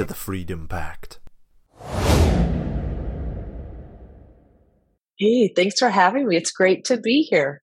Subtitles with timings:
[0.00, 1.20] to the Freedom Pact.
[5.18, 6.38] Hey, thanks for having me.
[6.38, 7.60] It's great to be here.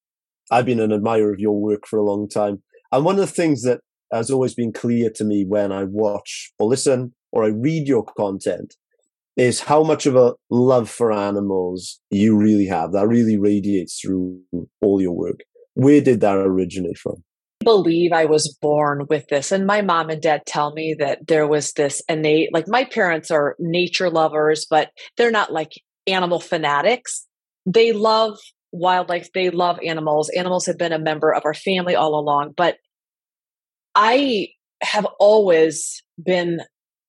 [0.51, 2.61] I've been an admirer of your work for a long time.
[2.91, 3.79] And one of the things that
[4.13, 8.05] has always been clear to me when I watch or listen or I read your
[8.05, 8.75] content
[9.35, 12.91] is how much of a love for animals you really have.
[12.91, 14.41] That really radiates through
[14.79, 15.39] all your work.
[15.73, 17.23] Where did that originate from?
[17.67, 19.51] Believe I was born with this.
[19.51, 23.29] And my mom and dad tell me that there was this innate, like my parents
[23.29, 25.73] are nature lovers, but they're not like
[26.07, 27.27] animal fanatics.
[27.65, 28.37] They love
[28.71, 30.29] wildlife, they love animals.
[30.29, 32.53] Animals have been a member of our family all along.
[32.55, 32.77] But
[33.95, 34.47] I
[34.81, 36.61] have always been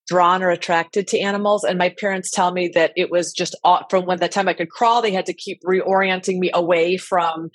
[0.08, 1.62] drawn or attracted to animals.
[1.62, 3.54] And my parents tell me that it was just
[3.90, 7.50] from when the time I could crawl, they had to keep reorienting me away from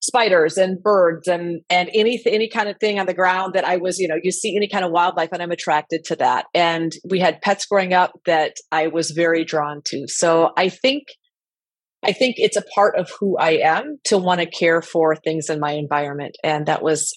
[0.00, 3.76] spiders and birds and and any any kind of thing on the ground that I
[3.76, 6.46] was, you know, you see any kind of wildlife and I'm attracted to that.
[6.54, 10.06] And we had pets growing up that I was very drawn to.
[10.08, 11.04] So I think
[12.02, 15.50] I think it's a part of who I am to want to care for things
[15.50, 16.36] in my environment.
[16.44, 17.12] And that was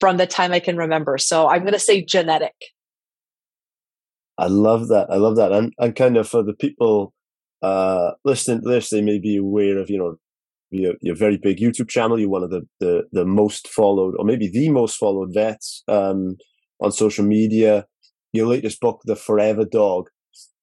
[0.00, 1.16] from the time I can remember.
[1.18, 2.54] So I'm going to say genetic.
[4.36, 5.08] I love that.
[5.10, 5.52] I love that.
[5.52, 7.14] And, and kind of for the people
[7.62, 10.16] uh, listening to this, they may be aware of, you know,
[10.74, 12.18] your, your very big YouTube channel.
[12.18, 16.36] You're one of the, the, the most followed, or maybe the most followed vets um,
[16.80, 17.86] on social media.
[18.32, 20.08] Your latest book, The Forever Dog.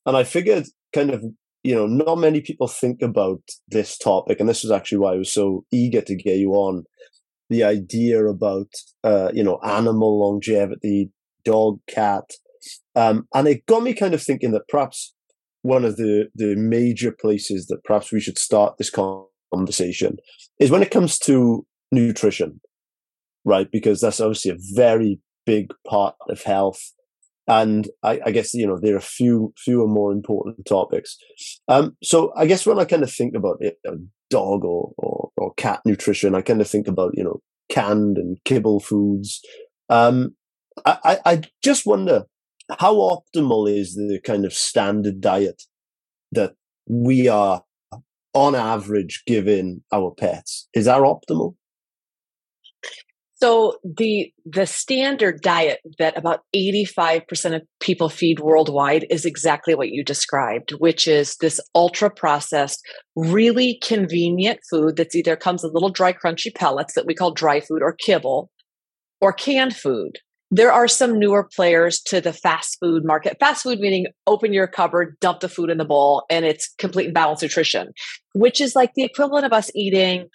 [0.05, 1.23] And I figured kind of,
[1.63, 4.39] you know, not many people think about this topic.
[4.39, 6.83] And this is actually why I was so eager to get you on
[7.49, 8.67] the idea about,
[9.03, 11.11] uh, you know, animal longevity,
[11.45, 12.25] dog, cat,
[12.95, 15.13] um, and it got me kind of thinking that perhaps
[15.61, 19.30] one of the, the major places that perhaps we should start this conversation
[20.59, 22.61] is when it comes to nutrition,
[23.45, 23.69] right?
[23.71, 26.93] Because that's obviously a very big part of health.
[27.47, 31.17] And I, I guess, you know, there are a few, fewer more important topics.
[31.67, 33.97] Um, so I guess when I kind of think about it, you know,
[34.29, 38.37] dog or, or, or cat nutrition, I kind of think about, you know, canned and
[38.45, 39.41] kibble foods.
[39.89, 40.35] Um,
[40.85, 42.25] I, I just wonder
[42.79, 45.63] how optimal is the kind of standard diet
[46.31, 46.53] that
[46.87, 47.63] we are
[48.33, 50.67] on average giving our pets?
[50.73, 51.55] Is that optimal?
[53.41, 59.89] So the the standard diet that about 85% of people feed worldwide is exactly what
[59.89, 65.89] you described, which is this ultra processed, really convenient food that's either comes in little
[65.89, 68.51] dry crunchy pellets that we call dry food or kibble
[69.21, 70.19] or canned food
[70.51, 73.37] there are some newer players to the fast food market.
[73.39, 77.05] Fast food meaning open your cupboard, dump the food in the bowl, and it's complete
[77.05, 77.93] and balanced nutrition,
[78.33, 80.27] which is like the equivalent of us eating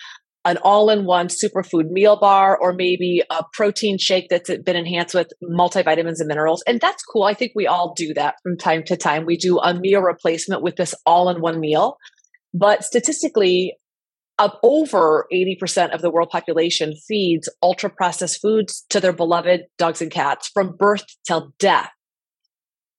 [0.46, 6.20] an all-in-one superfood meal bar or maybe a protein shake that's been enhanced with multivitamins
[6.20, 6.62] and minerals.
[6.68, 7.24] And that's cool.
[7.24, 9.26] I think we all do that from time to time.
[9.26, 11.96] We do a meal replacement with this all-in-one meal.
[12.54, 13.76] But statistically
[14.38, 20.02] up over 80% of the world population feeds ultra processed foods to their beloved dogs
[20.02, 21.90] and cats from birth till death.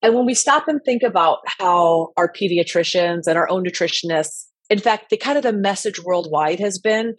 [0.01, 4.79] And when we stop and think about how our pediatricians and our own nutritionists, in
[4.79, 7.15] fact, the kind of the message worldwide has been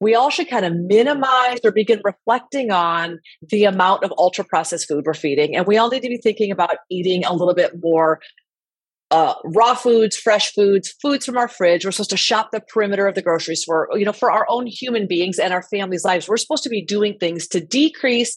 [0.00, 4.88] we all should kind of minimize or begin reflecting on the amount of ultra processed
[4.88, 5.56] food we're feeding.
[5.56, 8.20] And we all need to be thinking about eating a little bit more
[9.10, 11.84] uh, raw foods, fresh foods, foods from our fridge.
[11.84, 14.66] We're supposed to shop the perimeter of the grocery store, you know, for our own
[14.66, 16.28] human beings and our families' lives.
[16.28, 18.36] We're supposed to be doing things to decrease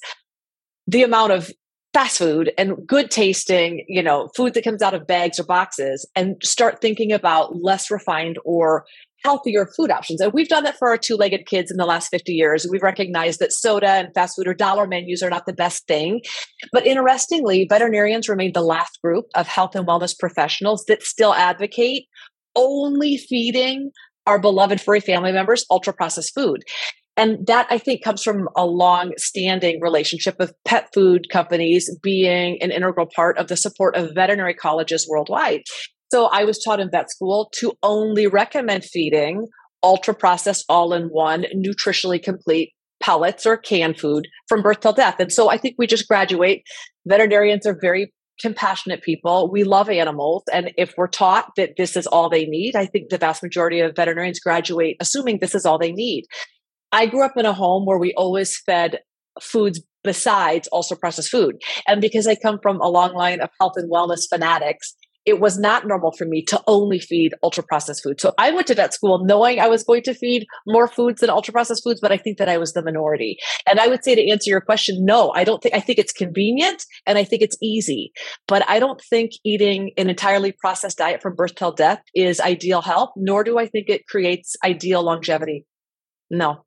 [0.88, 1.52] the amount of
[1.94, 6.08] fast food and good tasting, you know, food that comes out of bags or boxes
[6.16, 8.86] and start thinking about less refined or
[9.24, 10.22] healthier food options.
[10.22, 12.66] And we've done that for our two legged kids in the last 50 years.
[12.70, 16.22] We've recognized that soda and fast food or dollar menus are not the best thing.
[16.72, 22.06] But interestingly, veterinarians remain the last group of health and wellness professionals that still advocate
[22.56, 23.92] only feeding
[24.26, 26.64] our beloved furry family members ultra processed food.
[27.18, 32.62] And that I think comes from a long standing relationship of pet food companies being
[32.62, 35.64] an integral part of the support of veterinary colleges worldwide.
[36.12, 39.48] So I was taught in vet school to only recommend feeding
[39.84, 45.20] ultra processed, all in one, nutritionally complete pellets or canned food from birth till death.
[45.20, 46.64] And so I think we just graduate.
[47.06, 49.50] Veterinarians are very compassionate people.
[49.52, 50.44] We love animals.
[50.52, 53.80] And if we're taught that this is all they need, I think the vast majority
[53.80, 56.26] of veterinarians graduate assuming this is all they need.
[56.92, 59.00] I grew up in a home where we always fed
[59.42, 61.56] foods besides ultra processed food.
[61.88, 65.60] And because I come from a long line of health and wellness fanatics, it was
[65.60, 68.20] not normal for me to only feed ultra processed food.
[68.20, 71.30] So I went to vet school knowing I was going to feed more foods than
[71.30, 73.38] ultra processed foods, but I think that I was the minority.
[73.68, 76.14] And I would say to answer your question, no, I don't think, I think it's
[76.14, 78.12] convenient and I think it's easy,
[78.48, 82.82] but I don't think eating an entirely processed diet from birth till death is ideal
[82.82, 85.66] health, nor do I think it creates ideal longevity.
[86.30, 86.66] No.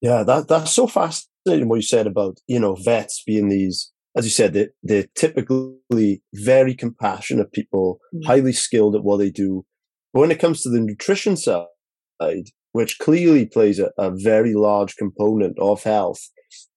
[0.00, 3.90] Yeah, that, that's so fascinating what you said about, you know, vets being these
[4.20, 8.26] as you said, they're, they're typically very compassionate people, mm.
[8.26, 9.64] highly skilled at what they do.
[10.12, 11.64] But when it comes to the nutrition side,
[12.72, 16.20] which clearly plays a, a very large component of health,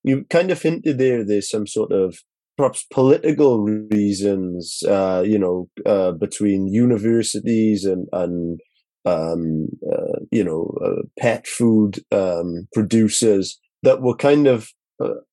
[0.04, 2.18] you kind of hinted there there's some sort of
[2.56, 8.62] perhaps political reasons, uh, you know, uh, between universities and, and
[9.06, 14.70] um, uh, you know, uh, pet food um, producers that were kind of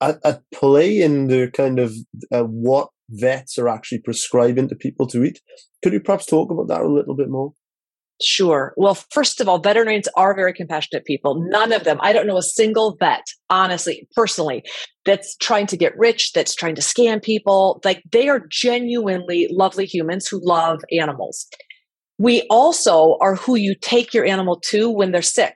[0.01, 1.95] at, at, play in the kind of
[2.33, 5.41] uh, what vets are actually prescribing to people to eat.
[5.83, 7.53] Could you perhaps talk about that a little bit more?
[8.23, 8.75] Sure.
[8.77, 11.43] Well, first of all, veterinarians are very compassionate people.
[11.49, 14.63] None of them, I don't know a single vet, honestly, personally,
[15.07, 17.81] that's trying to get rich, that's trying to scam people.
[17.83, 21.47] Like they are genuinely lovely humans who love animals.
[22.19, 25.55] We also are who you take your animal to when they're sick.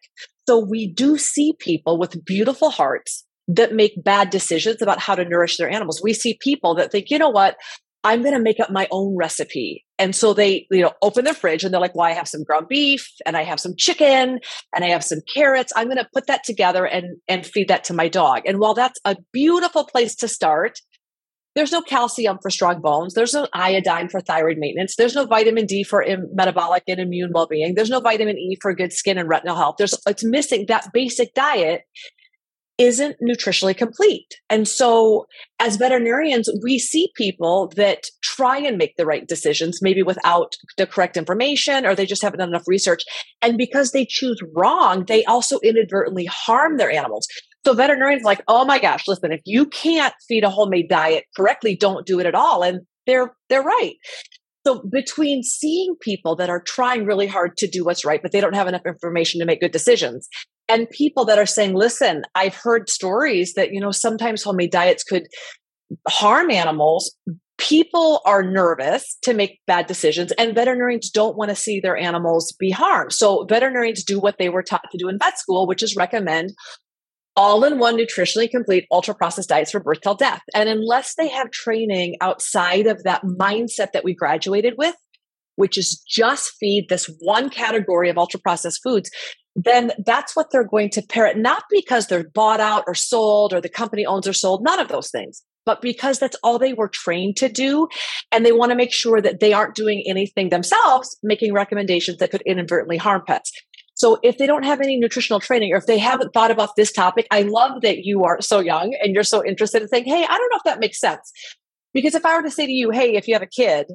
[0.48, 5.24] So we do see people with beautiful hearts that make bad decisions about how to
[5.24, 6.00] nourish their animals.
[6.02, 7.56] We see people that think, you know what,
[8.02, 9.84] I'm going to make up my own recipe.
[9.98, 12.42] And so they, you know, open their fridge and they're like, well, I have some
[12.42, 14.40] ground beef and I have some chicken
[14.74, 15.72] and I have some carrots.
[15.74, 18.42] I'm going to put that together and, and feed that to my dog.
[18.46, 20.80] And while that's a beautiful place to start,
[21.54, 23.14] there's no calcium for strong bones.
[23.14, 24.96] There's no iodine for thyroid maintenance.
[24.96, 27.74] There's no vitamin D for Im- metabolic and immune well-being.
[27.74, 29.76] There's no vitamin E for good skin and retinal health.
[29.78, 31.82] There's it's missing that basic diet
[32.78, 34.34] isn't nutritionally complete.
[34.50, 35.26] And so,
[35.60, 40.86] as veterinarians, we see people that try and make the right decisions, maybe without the
[40.86, 43.04] correct information, or they just haven't done enough research.
[43.42, 47.28] And because they choose wrong, they also inadvertently harm their animals.
[47.64, 51.76] So, veterinarians like, oh my gosh, listen, if you can't feed a homemade diet correctly,
[51.76, 52.62] don't do it at all.
[52.62, 53.94] And they're they're right.
[54.66, 58.40] So between seeing people that are trying really hard to do what's right, but they
[58.40, 60.26] don't have enough information to make good decisions,
[60.68, 65.02] and people that are saying, listen, I've heard stories that, you know, sometimes homemade diets
[65.02, 65.26] could
[66.08, 67.14] harm animals.
[67.58, 72.52] People are nervous to make bad decisions, and veterinarians don't want to see their animals
[72.58, 73.12] be harmed.
[73.12, 76.50] So, veterinarians do what they were taught to do in vet school, which is recommend
[77.36, 80.42] all in one nutritionally complete ultra processed diets for birth till death.
[80.54, 84.94] And unless they have training outside of that mindset that we graduated with,
[85.56, 89.10] which is just feed this one category of ultra processed foods,
[89.56, 93.60] then that's what they're going to parrot, not because they're bought out or sold or
[93.60, 96.88] the company owns or sold, none of those things, but because that's all they were
[96.88, 97.88] trained to do.
[98.32, 102.30] And they want to make sure that they aren't doing anything themselves, making recommendations that
[102.30, 103.52] could inadvertently harm pets.
[103.96, 106.92] So if they don't have any nutritional training or if they haven't thought about this
[106.92, 110.24] topic, I love that you are so young and you're so interested in saying, Hey,
[110.24, 111.32] I don't know if that makes sense.
[111.92, 113.86] Because if I were to say to you, Hey, if you have a kid,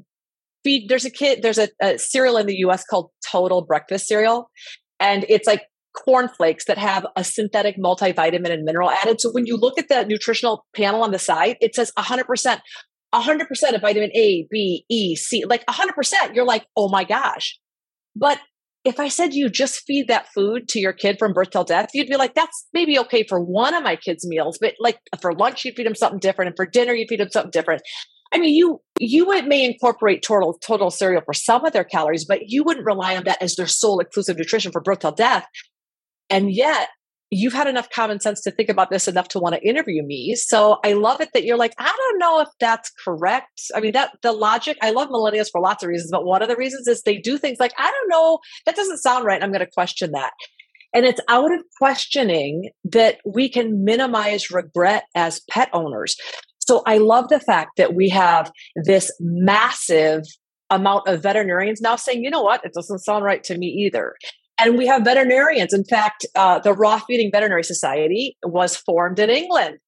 [0.64, 4.50] feed, there's a kid, there's a, a cereal in the US called Total Breakfast Cereal
[5.00, 5.64] and it's like
[5.96, 9.20] cornflakes that have a synthetic multivitamin and mineral added.
[9.20, 12.60] So when you look at the nutritional panel on the side, it says 100%,
[13.14, 16.36] 100% of vitamin A, B, E, C, like 100%.
[16.36, 17.60] You're like, oh my gosh.
[18.16, 18.40] But
[18.86, 21.90] if I said you just feed that food to your kid from birth till death,
[21.94, 25.34] you'd be like, that's maybe okay for one of my kids' meals, but like for
[25.34, 27.82] lunch, you'd feed them something different, and for dinner, you'd feed them something different.
[28.32, 32.42] I mean, you you may incorporate total total cereal for some of their calories, but
[32.48, 35.48] you wouldn't rely on that as their sole exclusive nutrition for birth till death.
[36.30, 36.90] And yet,
[37.32, 40.36] you've had enough common sense to think about this enough to want to interview me.
[40.36, 43.62] So I love it that you're like, I don't know if that's correct.
[43.76, 44.78] I mean, that the logic.
[44.82, 47.38] I love millennials for lots of reasons, but one of the reasons is they do
[47.38, 49.42] things like, I don't know, that doesn't sound right.
[49.42, 50.32] I'm going to question that.
[50.94, 56.16] And it's out of questioning that we can minimize regret as pet owners.
[56.70, 60.22] So I love the fact that we have this massive
[60.70, 64.14] amount of veterinarians now saying, you know what, it doesn't sound right to me either.
[64.60, 65.74] And we have veterinarians.
[65.74, 69.80] In fact, uh, the Raw Feeding Veterinary Society was formed in England.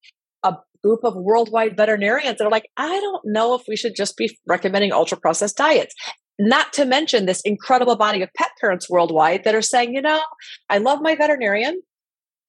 [0.42, 4.16] A group of worldwide veterinarians that are like, I don't know if we should just
[4.16, 5.94] be recommending ultra processed diets.
[6.40, 10.20] Not to mention this incredible body of pet parents worldwide that are saying, you know,
[10.68, 11.80] I love my veterinarian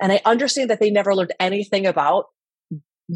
[0.02, 2.25] and I understand that they never learned anything about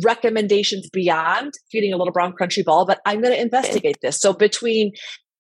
[0.03, 4.19] recommendations beyond feeding a little brown crunchy ball, but I'm going to investigate this.
[4.19, 4.91] So between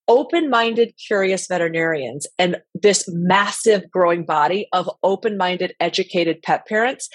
[0.07, 7.09] open minded, curious veterinarians and this massive growing body of open minded, educated pet parents,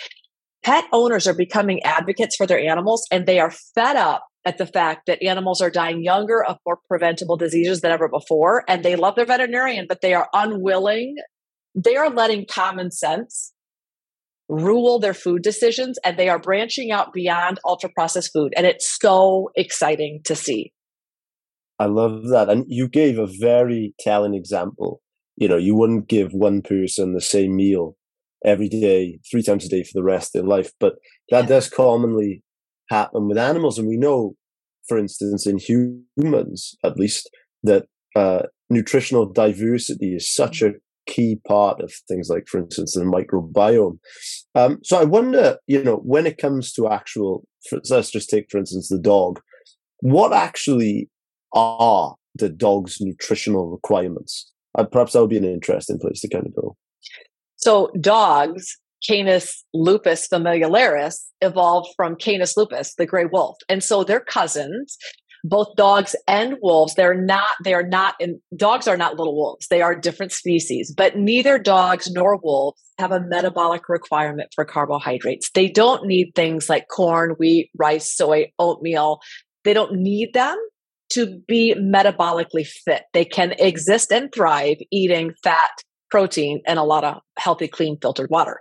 [0.62, 4.66] pet owners are becoming advocates for their animals and they are fed up at the
[4.66, 8.64] fact that animals are dying younger of more preventable diseases than ever before.
[8.68, 11.16] And they love their veterinarian, but they are unwilling.
[11.74, 13.51] They are letting common sense
[14.48, 18.52] rule their food decisions and they are branching out beyond ultra processed food.
[18.56, 20.72] And it's so exciting to see.
[21.78, 22.48] I love that.
[22.48, 25.00] And you gave a very telling example.
[25.36, 27.96] You know, you wouldn't give one person the same meal
[28.44, 30.70] every day, three times a day for the rest of their life.
[30.78, 30.94] But
[31.30, 31.48] that yeah.
[31.48, 32.42] does commonly
[32.90, 33.78] happen with animals.
[33.78, 34.34] And we know,
[34.86, 37.30] for instance, in humans, at least,
[37.62, 40.72] that uh, nutritional diversity is such a
[41.06, 43.98] key part of things like, for instance, the microbiome.
[44.54, 48.46] Um, so I wonder, you know, when it comes to actual, for, let's just take,
[48.50, 49.40] for instance, the dog,
[50.00, 51.08] what actually
[51.52, 54.50] are the dog's nutritional requirements?
[54.76, 56.76] Uh, perhaps that would be an interesting place to kind of go.
[57.56, 63.56] So dogs, Canis lupus familiaris, evolved from Canis lupus, the gray wolf.
[63.68, 64.96] And so they're cousins.
[65.44, 69.66] Both dogs and wolves, they're not, they are not, in, dogs are not little wolves.
[69.68, 75.50] They are different species, but neither dogs nor wolves have a metabolic requirement for carbohydrates.
[75.50, 79.20] They don't need things like corn, wheat, rice, soy, oatmeal.
[79.64, 80.56] They don't need them
[81.10, 83.02] to be metabolically fit.
[83.12, 85.70] They can exist and thrive eating fat,
[86.10, 88.60] protein, and a lot of healthy, clean, filtered water.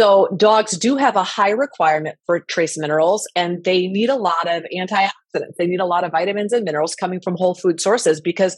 [0.00, 4.48] So, dogs do have a high requirement for trace minerals, and they need a lot
[4.48, 5.56] of antioxidants.
[5.58, 8.56] They need a lot of vitamins and minerals coming from whole food sources because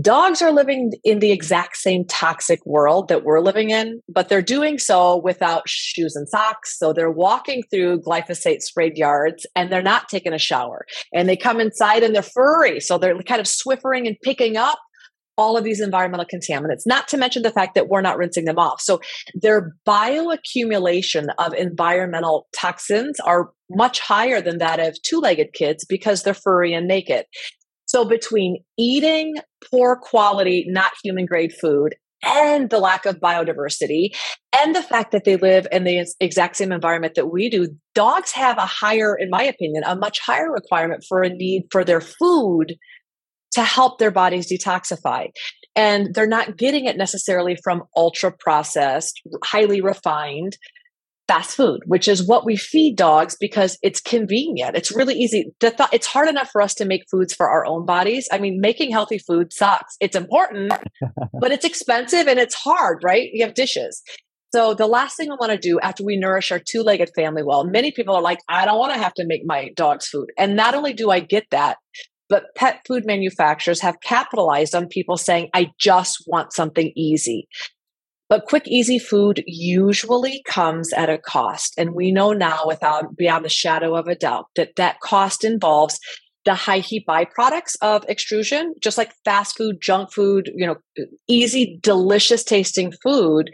[0.00, 4.40] Dogs are living in the exact same toxic world that we're living in, but they're
[4.40, 6.78] doing so without shoes and socks.
[6.78, 10.86] So they're walking through glyphosate sprayed yards and they're not taking a shower.
[11.12, 12.78] And they come inside and they're furry.
[12.78, 14.78] So they're kind of swiffering and picking up
[15.40, 18.58] all of these environmental contaminants, not to mention the fact that we're not rinsing them
[18.58, 18.80] off.
[18.80, 19.00] So
[19.34, 26.22] their bioaccumulation of environmental toxins are much higher than that of two legged kids because
[26.22, 27.24] they're furry and naked.
[27.86, 29.36] So between eating
[29.70, 34.14] poor quality, not human grade food and the lack of biodiversity
[34.60, 38.32] and the fact that they live in the exact same environment that we do, dogs
[38.32, 42.02] have a higher, in my opinion, a much higher requirement for a need for their
[42.02, 42.76] food
[43.52, 45.28] to help their bodies detoxify.
[45.76, 50.56] And they're not getting it necessarily from ultra processed, highly refined
[51.30, 54.76] fast food, which is what we feed dogs because it's convenient.
[54.76, 55.52] It's really easy.
[55.60, 58.28] The th- it's hard enough for us to make foods for our own bodies.
[58.32, 59.96] I mean, making healthy food sucks.
[60.00, 60.72] It's important,
[61.40, 63.30] but it's expensive and it's hard, right?
[63.32, 64.02] You have dishes.
[64.52, 67.64] So the last thing I want to do after we nourish our two-legged family well,
[67.64, 70.30] many people are like, I don't want to have to make my dog's food.
[70.36, 71.76] And not only do I get that,
[72.30, 77.48] but pet food manufacturers have capitalized on people saying, I just want something easy.
[78.30, 81.74] But quick, easy food usually comes at a cost.
[81.76, 85.98] And we know now without beyond the shadow of a doubt that that cost involves
[86.44, 90.76] the high heat byproducts of extrusion, just like fast food, junk food, you know,
[91.26, 93.50] easy, delicious tasting food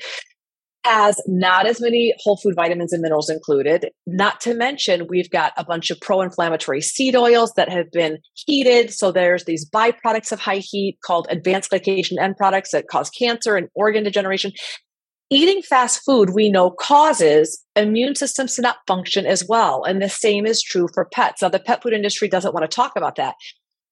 [0.87, 3.90] has not as many whole food vitamins and minerals included.
[4.07, 8.19] Not to mention, we've got a bunch of pro inflammatory seed oils that have been
[8.35, 8.93] heated.
[8.93, 13.57] So there's these byproducts of high heat called advanced glycation end products that cause cancer
[13.57, 14.52] and organ degeneration.
[15.28, 19.83] Eating fast food, we know, causes immune systems to not function as well.
[19.83, 21.43] And the same is true for pets.
[21.43, 23.35] Now, the pet food industry doesn't want to talk about that.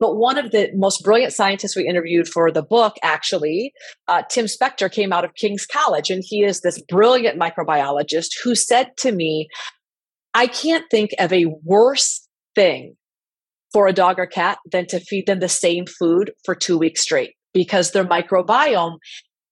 [0.01, 3.73] But one of the most brilliant scientists we interviewed for the book, actually,
[4.09, 8.55] uh, Tim Spector, came out of King's College, and he is this brilliant microbiologist who
[8.55, 9.49] said to me,
[10.35, 12.97] I can't think of a worse thing
[13.73, 17.03] for a dog or cat than to feed them the same food for two weeks
[17.03, 18.97] straight because their microbiome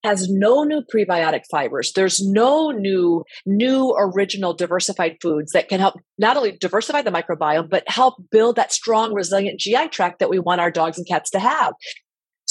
[0.04, 1.92] has no new prebiotic fibers.
[1.92, 7.70] There's no new, new original diversified foods that can help not only diversify the microbiome,
[7.70, 11.30] but help build that strong, resilient GI tract that we want our dogs and cats
[11.30, 11.74] to have.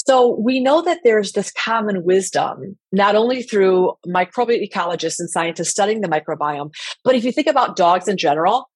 [0.06, 5.70] So we know that there's this common wisdom, not only through microbial ecologists and scientists
[5.70, 6.70] studying the microbiome,
[7.04, 8.68] but if you think about dogs in general,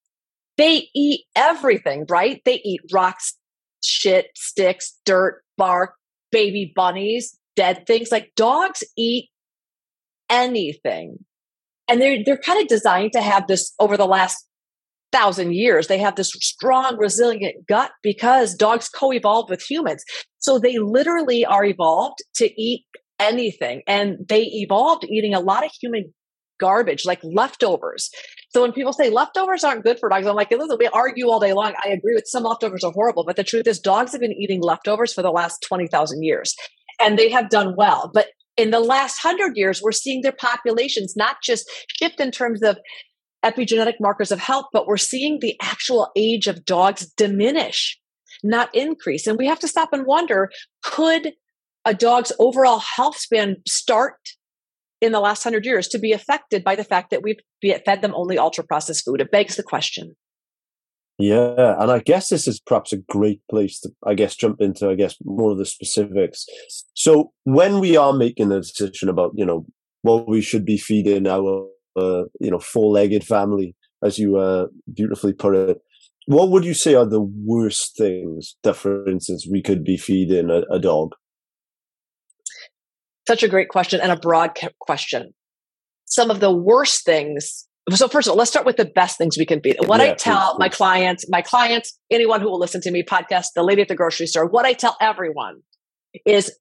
[0.57, 2.41] they eat everything, right?
[2.45, 3.37] They eat rocks,
[3.83, 5.95] shit, sticks, dirt, bark,
[6.31, 8.13] baby bunnies, dead things.
[8.13, 9.31] Like dogs eat
[10.31, 11.19] anything.
[11.89, 14.47] And they're they're kind of designed to have this over the last
[15.13, 15.87] thousand years.
[15.87, 20.05] They have this strong, resilient gut because dogs co-evolved with humans.
[20.39, 22.85] So they literally are evolved to eat
[23.19, 23.83] anything.
[23.87, 26.13] And they evolved eating a lot of human
[26.59, 28.11] garbage, like leftovers.
[28.51, 31.41] So when people say leftovers aren't good for dogs, I'm like, listen, we argue all
[31.41, 31.75] day long.
[31.85, 34.63] I agree with some leftovers are horrible, but the truth is, dogs have been eating
[34.63, 36.55] leftovers for the last 20,000 years
[37.01, 38.11] and they have done well.
[38.13, 42.63] But in the last hundred years, we're seeing their populations not just shift in terms
[42.63, 42.79] of
[43.45, 47.99] epigenetic markers of health, but we're seeing the actual age of dogs diminish,
[48.43, 49.27] not increase.
[49.27, 50.51] And we have to stop and wonder
[50.83, 51.33] could
[51.85, 54.17] a dog's overall health span start
[55.01, 57.41] in the last hundred years to be affected by the fact that we've
[57.85, 59.21] fed them only ultra processed food?
[59.21, 60.17] It begs the question.
[61.19, 64.91] Yeah, and I guess this is perhaps a great place to, I guess, jump into,
[64.91, 66.45] I guess, more of the specifics.
[66.93, 69.65] So when we are making a decision about, you know,
[70.03, 75.33] what we should be feeding our, uh, you know, four-legged family, as you uh, beautifully
[75.33, 75.79] put it,
[76.27, 80.51] what would you say are the worst things that, for instance, we could be feeding
[80.51, 81.15] a, a dog?
[83.27, 85.33] Such a great question and a broad question.
[86.05, 89.39] Some of the worst things so first of all, let's start with the best things
[89.39, 89.75] we can be.
[89.85, 90.77] What yeah, I tell please, my please.
[90.77, 94.27] clients, my clients, anyone who will listen to me podcast, the lady at the grocery
[94.27, 95.63] store, what I tell everyone
[96.25, 96.53] is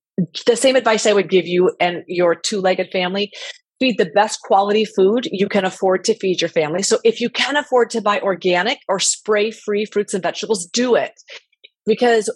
[0.46, 3.32] the same advice I would give you and your two-legged family.
[3.80, 6.82] Feed the best quality food you can afford to feed your family.
[6.82, 11.12] So if you can afford to buy organic or spray-free fruits and vegetables, do it.
[11.86, 12.30] Because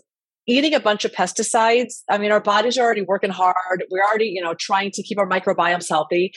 [0.48, 3.86] eating a bunch of pesticides, I mean, our bodies are already working hard.
[3.90, 6.34] We're already, you know, trying to keep our microbiomes healthy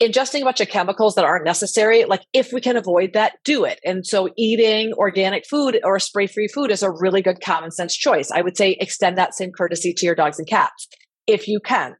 [0.00, 3.64] ingesting a bunch of chemicals that aren't necessary, like if we can avoid that, do
[3.64, 3.80] it.
[3.84, 7.96] And so eating organic food or spray free food is a really good common sense
[7.96, 8.30] choice.
[8.30, 10.88] I would say extend that same courtesy to your dogs and cats
[11.26, 11.94] if you can.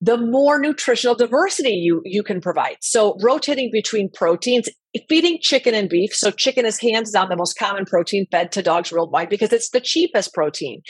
[0.00, 2.76] The more nutritional diversity you, you can provide.
[2.80, 4.68] So rotating between proteins,
[5.08, 6.14] feeding chicken and beef.
[6.14, 9.70] So chicken is hands down the most common protein fed to dogs worldwide because it's
[9.70, 10.82] the cheapest protein.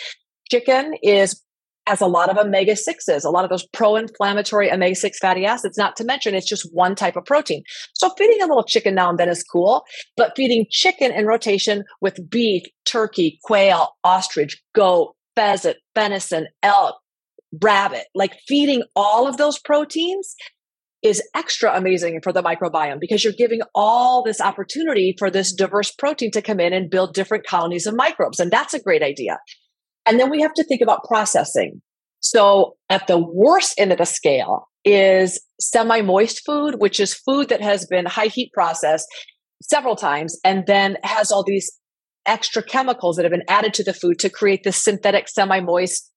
[0.51, 1.43] Chicken is
[1.89, 5.47] has a lot of omega 6s, a lot of those pro inflammatory omega 6 fatty
[5.47, 7.63] acids, not to mention it's just one type of protein.
[7.95, 9.85] So feeding a little chicken now and then is cool,
[10.17, 16.97] but feeding chicken in rotation with beef, turkey, quail, ostrich, goat, pheasant, venison, elk,
[17.63, 20.35] rabbit, like feeding all of those proteins
[21.03, 25.93] is extra amazing for the microbiome because you're giving all this opportunity for this diverse
[25.93, 28.41] protein to come in and build different colonies of microbes.
[28.41, 29.39] And that's a great idea.
[30.09, 31.83] And then we have to think about processing.
[32.21, 37.49] So at the worst end of the scale is semi moist food, which is food
[37.51, 39.07] that has been high heat processed
[39.63, 41.71] several times and then has all these
[42.27, 46.11] extra chemicals that have been added to the food to create this synthetic semi moist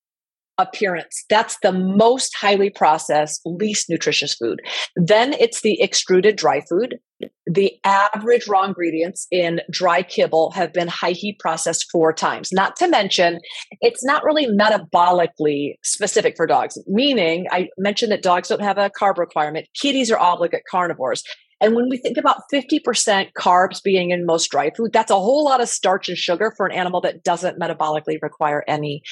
[0.57, 1.23] appearance.
[1.29, 4.61] That's the most highly processed, least nutritious food.
[4.95, 6.97] Then it's the extruded dry food.
[7.45, 12.49] The average raw ingredients in dry kibble have been high heat processed four times.
[12.51, 13.39] Not to mention,
[13.79, 18.89] it's not really metabolically specific for dogs, meaning I mentioned that dogs don't have a
[18.89, 19.67] carb requirement.
[19.79, 21.23] Kitties are obligate carnivores.
[21.61, 25.45] And when we think about 50% carbs being in most dry food, that's a whole
[25.45, 29.03] lot of starch and sugar for an animal that doesn't metabolically require any.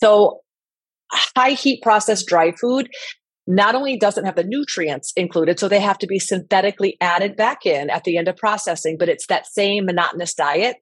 [0.00, 0.40] So
[1.12, 2.88] high heat processed dry food
[3.50, 7.64] not only doesn't have the nutrients included, so they have to be synthetically added back
[7.64, 10.76] in at the end of processing, but it's that same monotonous diet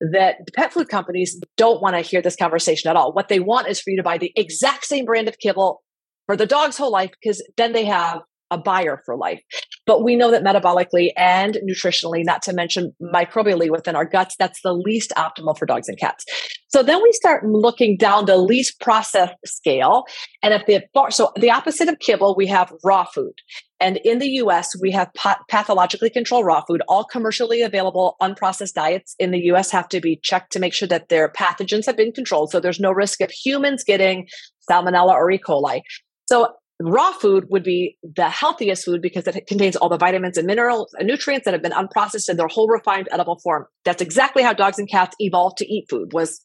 [0.00, 3.12] that pet food companies don't want to hear this conversation at all.
[3.12, 5.80] What they want is for you to buy the exact same brand of kibble
[6.26, 9.40] for the dog's whole life because then they have a buyer for life.
[9.86, 14.60] But we know that metabolically and nutritionally, not to mention microbially within our guts, that's
[14.62, 16.24] the least optimal for dogs and cats.
[16.68, 20.04] So then we start looking down the least processed scale.
[20.42, 23.34] And if the so the opposite of kibble, we have raw food.
[23.80, 25.10] And in the US, we have
[25.48, 26.82] pathologically controlled raw food.
[26.88, 30.88] All commercially available unprocessed diets in the US have to be checked to make sure
[30.88, 32.50] that their pathogens have been controlled.
[32.50, 34.28] So there's no risk of humans getting
[34.70, 35.38] salmonella or E.
[35.38, 35.80] coli.
[36.28, 40.46] So raw food would be the healthiest food because it contains all the vitamins and
[40.46, 43.66] minerals and nutrients that have been unprocessed in their whole refined edible form.
[43.84, 46.44] That's exactly how dogs and cats evolved to eat food was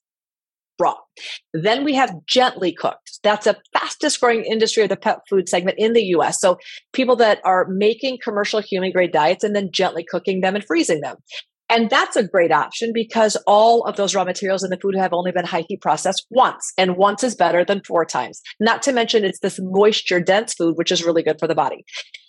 [0.79, 0.95] raw.
[1.53, 3.19] Then we have gently cooked.
[3.23, 6.39] That's a fastest growing industry of the pet food segment in the US.
[6.39, 6.57] So
[6.93, 11.01] people that are making commercial human grade diets and then gently cooking them and freezing
[11.01, 11.17] them.
[11.73, 15.11] And that's a great option because all of those raw materials in the food have
[15.11, 18.43] only been high heat processed once, and once is better than four times.
[18.59, 21.83] Not to mention, it's this moisture dense food, which is really good for the body.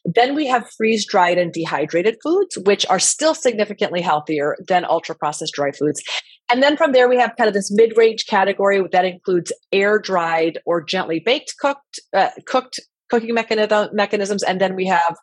[0.07, 5.14] Then we have freeze dried and dehydrated foods, which are still significantly healthier than ultra
[5.14, 6.02] processed dry foods.
[6.50, 9.98] And then from there, we have kind of this mid range category that includes air
[9.98, 12.80] dried or gently baked cooked, uh, cooked
[13.11, 14.42] cooking mechanism, mechanisms.
[14.42, 15.16] And then we have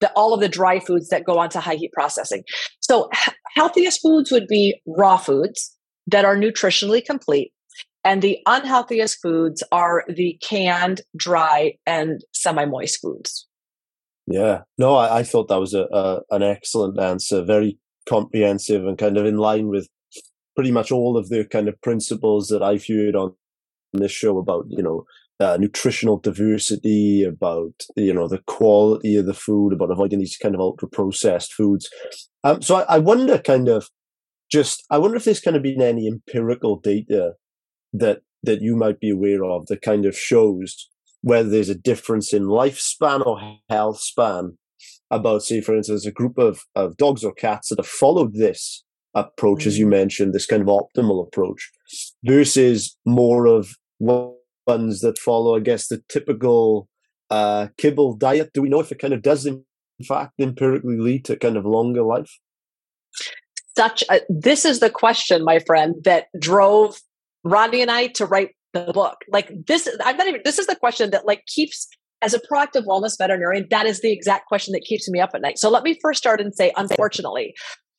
[0.00, 2.42] the, all of the dry foods that go on to high heat processing.
[2.80, 7.52] So, h- healthiest foods would be raw foods that are nutritionally complete.
[8.04, 13.48] And the unhealthiest foods are the canned, dry, and semi moist foods.
[14.28, 17.78] Yeah, no, I, I thought that was a, a an excellent answer, very
[18.08, 19.88] comprehensive and kind of in line with
[20.54, 23.34] pretty much all of the kind of principles that I've heard on
[23.92, 25.04] this show about, you know,
[25.40, 30.54] uh, nutritional diversity, about you know the quality of the food, about avoiding these kind
[30.54, 31.88] of ultra processed foods.
[32.44, 33.88] Um, so I, I wonder, kind of,
[34.50, 37.32] just I wonder if there's kind of been any empirical data
[37.92, 40.88] that that you might be aware of that kind of shows
[41.22, 44.56] whether there's a difference in lifespan or health span
[45.10, 48.84] about, say, for instance, a group of, of dogs or cats that have followed this
[49.14, 49.68] approach, mm-hmm.
[49.68, 49.90] as you mm.
[49.90, 51.70] mentioned, this kind of optimal approach,
[52.24, 53.76] versus more of
[54.66, 56.88] ones that follow, I guess, the typical
[57.30, 58.50] uh, kibble diet.
[58.52, 59.64] Do we know if it kind of does, in
[60.06, 62.30] fact, empirically lead to kind of longer life?
[63.76, 66.98] Such a, this is the question, my friend, that drove
[67.44, 69.18] Rodney and I to write the book.
[69.30, 70.40] Like this, I'm not even.
[70.44, 71.88] This is the question that like keeps
[72.22, 73.66] as a proactive wellness veterinarian.
[73.70, 75.58] That is the exact question that keeps me up at night.
[75.58, 77.54] So let me first start and say, unfortunately,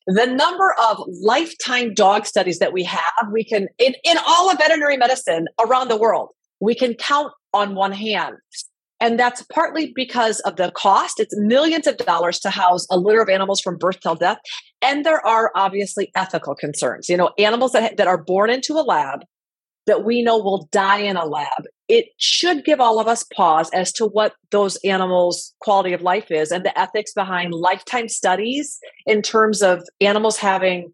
[0.06, 3.02] the number of lifetime dog studies that we have,
[3.32, 7.74] we can in in all of veterinary medicine around the world, we can count on
[7.74, 8.36] one hand.
[9.00, 11.20] And that's partly because of the cost.
[11.20, 14.38] It's millions of dollars to house a litter of animals from birth till death.
[14.82, 17.08] And there are obviously ethical concerns.
[17.08, 19.20] You know, animals that, that are born into a lab
[19.86, 23.70] that we know will die in a lab, it should give all of us pause
[23.72, 28.78] as to what those animals' quality of life is and the ethics behind lifetime studies
[29.06, 30.92] in terms of animals having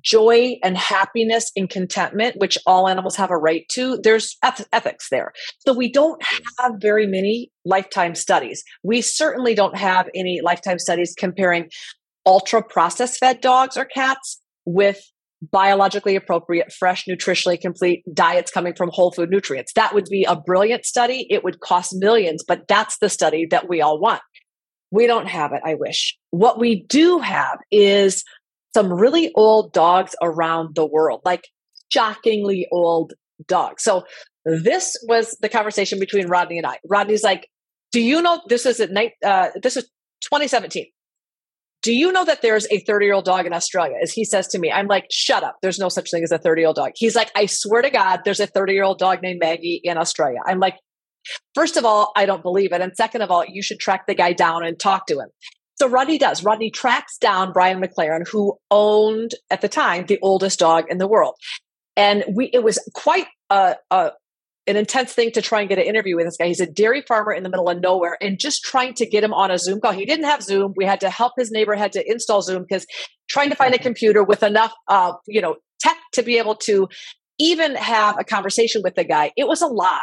[0.00, 5.08] joy and happiness and contentment, which all animals have a right to, there's eth- ethics
[5.10, 5.32] there.
[5.60, 6.22] So we don't
[6.58, 8.64] have very many lifetime studies.
[8.82, 11.68] We certainly don't have any lifetime studies comparing
[12.24, 15.00] ultra processed fed dogs or cats with
[15.50, 19.72] biologically appropriate, fresh, nutritionally complete diets coming from whole food nutrients.
[19.74, 21.26] That would be a brilliant study.
[21.28, 24.22] It would cost millions, but that's the study that we all want.
[24.92, 26.16] We don't have it, I wish.
[26.30, 28.24] What we do have is
[28.74, 31.44] some really old dogs around the world, like
[31.92, 33.12] shockingly old
[33.46, 33.82] dogs.
[33.82, 34.04] So
[34.44, 36.78] this was the conversation between Rodney and I.
[36.88, 37.48] Rodney's like,
[37.92, 39.12] "Do you know this is at night?
[39.24, 39.84] Uh, this is
[40.22, 40.86] 2017
[41.82, 43.96] do you know that there's a 30 year old dog in Australia?
[44.02, 45.56] As he says to me, I'm like, shut up.
[45.62, 46.92] There's no such thing as a 30 year old dog.
[46.94, 49.98] He's like, I swear to God, there's a 30 year old dog named Maggie in
[49.98, 50.38] Australia.
[50.46, 50.76] I'm like,
[51.54, 52.80] first of all, I don't believe it.
[52.80, 55.28] And second of all, you should track the guy down and talk to him.
[55.82, 56.44] So Rodney does.
[56.44, 61.08] Rodney tracks down Brian McLaren, who owned at the time the oldest dog in the
[61.08, 61.34] world.
[61.96, 64.12] And we, it was quite a, a,
[64.68, 66.46] an intense thing to try and get an interview with this guy.
[66.46, 69.34] He's a dairy farmer in the middle of nowhere and just trying to get him
[69.34, 69.90] on a Zoom call.
[69.90, 70.72] He didn't have Zoom.
[70.76, 72.86] We had to help his neighbor had to install Zoom because
[73.28, 76.88] trying to find a computer with enough uh, you know, tech to be able to
[77.40, 79.32] even have a conversation with the guy.
[79.36, 80.00] It was a lot.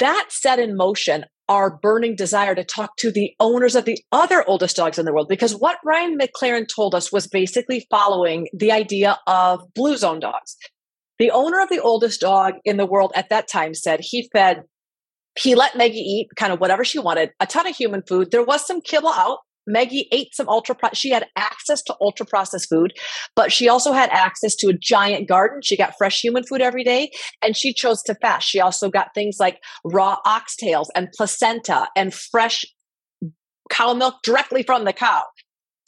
[0.00, 4.44] That set in motion our burning desire to talk to the owners of the other
[4.48, 8.72] oldest dogs in the world because what Brian McLaren told us was basically following the
[8.72, 10.56] idea of blue zone dogs.
[11.18, 14.62] The owner of the oldest dog in the world at that time said he fed,
[15.38, 18.30] he let Maggie eat kind of whatever she wanted, a ton of human food.
[18.30, 19.38] There was some kibble out.
[19.66, 22.92] Maggie ate some ultra, she had access to ultra processed food,
[23.36, 25.60] but she also had access to a giant garden.
[25.62, 27.10] She got fresh human food every day
[27.42, 28.48] and she chose to fast.
[28.48, 32.64] She also got things like raw oxtails and placenta and fresh
[33.70, 35.22] cow milk directly from the cow.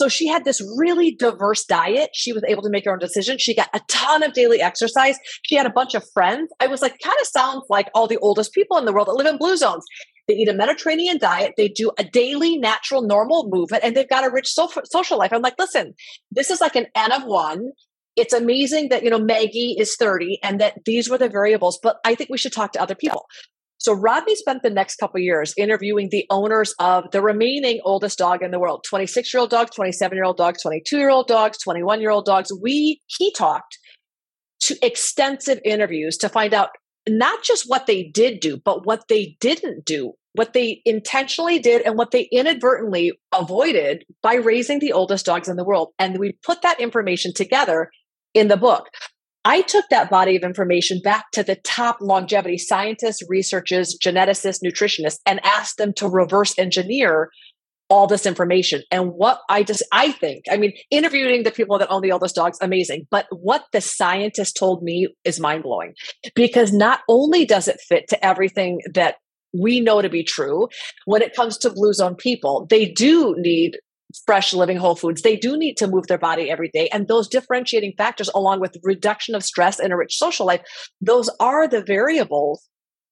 [0.01, 2.11] So she had this really diverse diet.
[2.15, 3.43] She was able to make her own decisions.
[3.43, 5.17] She got a ton of daily exercise.
[5.45, 6.51] She had a bunch of friends.
[6.61, 9.15] I was like, kind of sounds like all the oldest people in the world that
[9.15, 9.85] live in blue zones.
[10.27, 11.55] They eat a Mediterranean diet.
[11.57, 15.33] They do a daily natural normal movement and they've got a rich so- social life.
[15.33, 15.95] I'm like, listen,
[16.31, 17.73] this is like an N of one.
[18.17, 21.97] It's amazing that, you know, Maggie is 30 and that these were the variables, but
[22.05, 23.27] I think we should talk to other people.
[23.79, 28.43] So Rodney spent the next couple years interviewing the owners of the remaining oldest dog
[28.43, 31.59] in the world 26 year old dogs, 27 year old dogs, 22 year old dogs,
[31.59, 32.51] 21 year old dogs.
[32.63, 33.77] We, he talked
[34.61, 36.71] to extensive interviews to find out
[37.09, 41.83] not just what they did do, but what they didn't do, what they intentionally did,
[41.83, 45.93] and what they inadvertently avoided by raising the oldest dogs in the world.
[45.99, 47.91] And we put that information together
[48.33, 48.89] in the book.
[49.45, 55.21] I took that body of information back to the top longevity scientists, researchers, geneticists, nutritionists,
[55.27, 57.29] and asked them to reverse engineer
[57.89, 58.83] all this information.
[58.91, 62.35] And what I just, I think, I mean, interviewing the people that own the oldest
[62.35, 63.07] dogs, amazing.
[63.11, 65.95] But what the scientists told me is mind blowing
[66.35, 69.17] because not only does it fit to everything that
[69.53, 70.69] we know to be true
[71.05, 73.79] when it comes to blue zone people, they do need
[74.27, 77.27] fresh living whole foods they do need to move their body every day and those
[77.27, 80.61] differentiating factors along with reduction of stress and a rich social life
[81.01, 82.69] those are the variables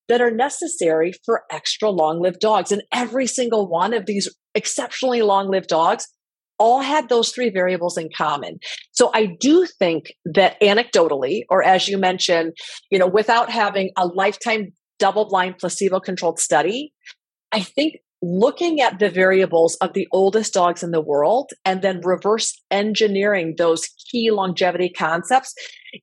[0.08, 2.72] that are necessary for extra long lived dogs.
[2.72, 6.06] And every single one of these exceptionally long lived dogs
[6.58, 8.58] all had those three variables in common.
[8.92, 12.52] So I do think that anecdotally, or as you mentioned,
[12.90, 16.92] you know, without having a lifetime double blind placebo controlled study,
[17.50, 22.00] I think looking at the variables of the oldest dogs in the world and then
[22.04, 25.54] reverse engineering those key longevity concepts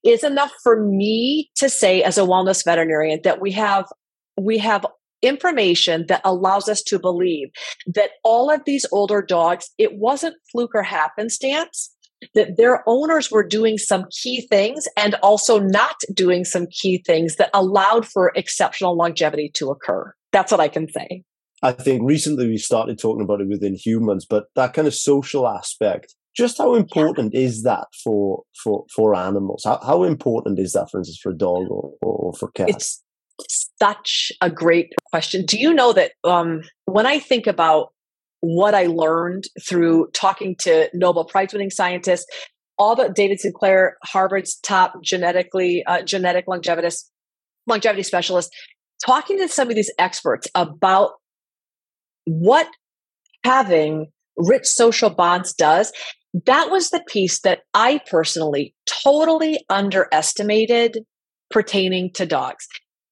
[0.04, 3.86] is enough for me to say as a wellness veterinarian that we have
[4.38, 4.86] we have
[5.21, 7.49] information that allows us to believe
[7.88, 11.93] that all of these older dogs, it wasn't fluke or happenstance,
[12.36, 17.36] that their owners were doing some key things and also not doing some key things
[17.36, 20.13] that allowed for exceptional longevity to occur.
[20.32, 21.23] That's what I can say.
[21.62, 25.47] I think recently we started talking about it within humans, but that kind of social
[25.47, 27.42] aspect, just how important yeah.
[27.42, 29.63] is that for for for animals?
[29.65, 33.04] How how important is that, for instance, for a dog or, or for cats?
[33.39, 35.46] It's such a great question.
[35.46, 37.94] Do you know that um, when I think about
[38.42, 42.26] what I learned through talking to Nobel Prize winning scientists,
[42.78, 47.06] all the David Sinclair, Harvard's top genetically uh, genetic longevitist,
[47.68, 48.54] longevity specialist,
[49.06, 51.12] talking to some of these experts about
[52.26, 52.68] what
[53.44, 55.92] having rich social bonds does.
[56.46, 61.00] That was the piece that I personally totally underestimated
[61.50, 62.68] pertaining to dogs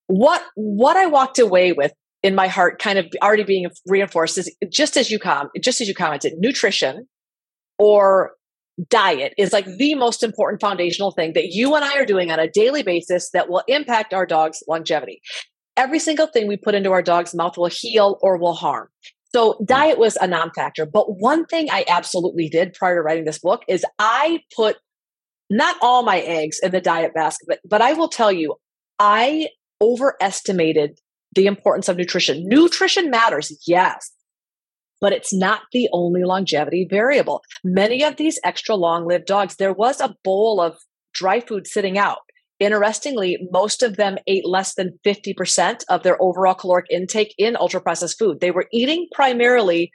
[0.08, 4.54] what what I walked away with in my heart, kind of already being reinforced, is
[4.68, 7.06] just as you com just as you commented, nutrition
[7.78, 8.32] or
[8.88, 12.40] diet is like the most important foundational thing that you and I are doing on
[12.40, 15.20] a daily basis that will impact our dog's longevity.
[15.76, 18.88] Every single thing we put into our dog's mouth will heal or will harm.
[19.34, 23.38] So diet was a non-factor, but one thing I absolutely did prior to writing this
[23.38, 24.76] book is I put
[25.50, 28.56] not all my eggs in the diet basket, but, but I will tell you,
[28.98, 29.48] I
[29.82, 30.98] overestimated
[31.34, 32.48] the importance of nutrition.
[32.48, 34.12] Nutrition matters, yes,
[35.00, 37.42] but it's not the only longevity variable.
[37.62, 40.78] Many of these extra long lived dogs, there was a bowl of
[41.14, 42.18] dry food sitting out.
[42.60, 47.80] Interestingly, most of them ate less than 50% of their overall caloric intake in ultra
[47.80, 48.40] processed food.
[48.40, 49.92] They were eating primarily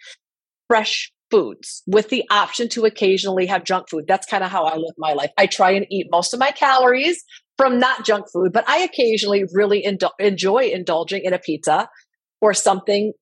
[0.70, 4.06] fresh foods with the option to occasionally have junk food.
[4.08, 5.32] That's kind of how I live my life.
[5.38, 7.24] I try and eat most of my calories
[7.58, 9.86] from not junk food, but I occasionally really
[10.20, 11.90] enjoy indulging in a pizza
[12.40, 13.14] or something,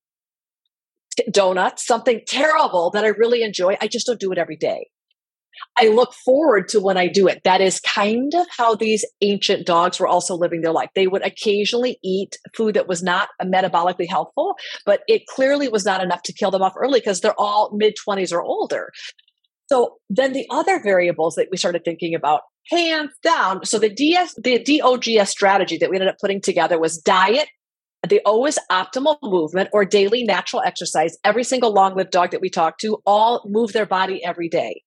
[1.32, 3.75] donuts, something terrible that I really enjoy.
[3.82, 4.89] I just don't do it every day.
[5.78, 7.42] I look forward to when I do it.
[7.44, 10.90] That is kind of how these ancient dogs were also living their life.
[10.96, 16.04] They would occasionally eat food that was not metabolically helpful, but it clearly was not
[16.04, 18.92] enough to kill them off early because they're all mid 20s or older.
[19.72, 23.66] So then the other variables that we started thinking about, hands down.
[23.66, 27.48] So the DS, the DOGS strategy that we ended up putting together was diet.
[28.08, 31.18] The O is optimal movement or daily natural exercise.
[31.24, 34.82] Every single long lived dog that we talk to all move their body every day.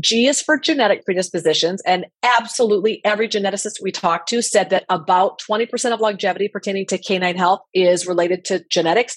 [0.00, 1.82] G is for genetic predispositions.
[1.86, 6.98] And absolutely every geneticist we talked to said that about 20% of longevity pertaining to
[6.98, 9.16] canine health is related to genetics.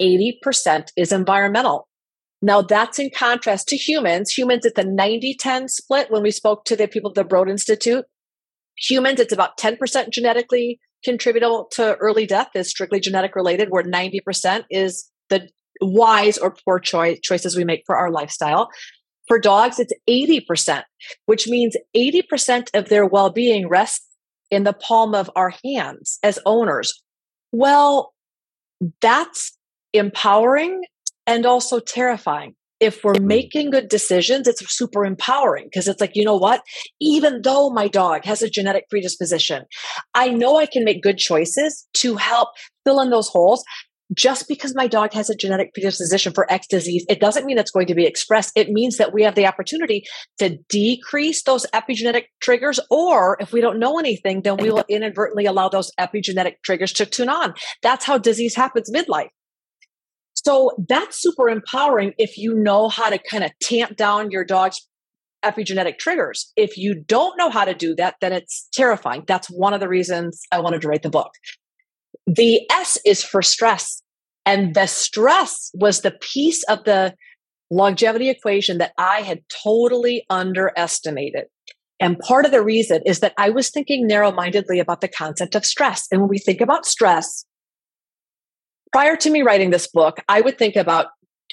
[0.00, 1.88] 80% is environmental.
[2.40, 4.30] Now that's in contrast to humans.
[4.30, 7.48] Humans, it's a 90 10 split when we spoke to the people at the Broad
[7.48, 8.04] Institute.
[8.76, 14.64] Humans, it's about 10% genetically contributable to early death is strictly genetic related, where 90%
[14.70, 15.48] is the
[15.80, 18.68] wise or poor choice, choices we make for our lifestyle.
[19.28, 20.82] For dogs, it's 80%,
[21.26, 24.06] which means 80% of their well being rests
[24.50, 27.02] in the palm of our hands as owners.
[27.52, 28.14] Well,
[29.00, 29.56] that's
[29.92, 30.82] empowering
[31.26, 32.54] and also terrifying.
[32.80, 36.62] If we're making good decisions, it's super empowering because it's like, you know what?
[37.00, 39.64] Even though my dog has a genetic predisposition,
[40.14, 42.50] I know I can make good choices to help
[42.84, 43.64] fill in those holes
[44.14, 47.70] just because my dog has a genetic predisposition for X disease, it doesn't mean it's
[47.70, 48.52] going to be expressed.
[48.56, 50.04] It means that we have the opportunity
[50.38, 55.46] to decrease those epigenetic triggers, or if we don't know anything, then we will inadvertently
[55.46, 57.54] allow those epigenetic triggers to tune on.
[57.82, 59.28] That's how disease happens midlife.
[60.34, 64.88] So that's super empowering if you know how to kind of tamp down your dog's
[65.44, 66.52] epigenetic triggers.
[66.56, 69.24] If you don't know how to do that, then it's terrifying.
[69.26, 71.32] That's one of the reasons I wanted to write the book.
[72.28, 74.02] The S is for stress.
[74.44, 77.14] And the stress was the piece of the
[77.70, 81.44] longevity equation that I had totally underestimated.
[82.00, 85.54] And part of the reason is that I was thinking narrow mindedly about the concept
[85.54, 86.06] of stress.
[86.12, 87.44] And when we think about stress,
[88.92, 91.06] prior to me writing this book, I would think about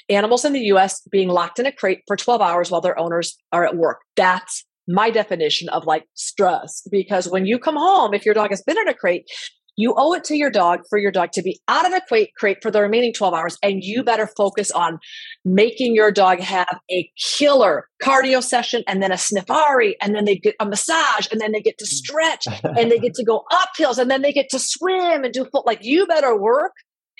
[0.08, 3.36] animals in the US being locked in a crate for 12 hours while their owners
[3.50, 4.00] are at work.
[4.14, 6.82] That's my definition of like stress.
[6.90, 9.26] Because when you come home, if your dog has been in a crate,
[9.76, 12.30] You owe it to your dog for your dog to be out of the crate,
[12.36, 14.06] crate for the remaining 12 hours, and you mm-hmm.
[14.06, 14.98] better focus on
[15.44, 20.36] making your dog have a killer cardio session and then a sniffari, and then they
[20.36, 21.88] get a massage, and then they get to mm.
[21.88, 25.32] stretch, and they get to go up hills, and then they get to swim and
[25.32, 25.66] do foot.
[25.66, 26.72] Like, you better work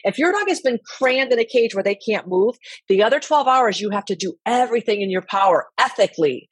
[0.04, 2.56] if your dog has been crammed in a cage where they can't move,
[2.88, 6.48] the other 12 hours you have to do everything in your power ethically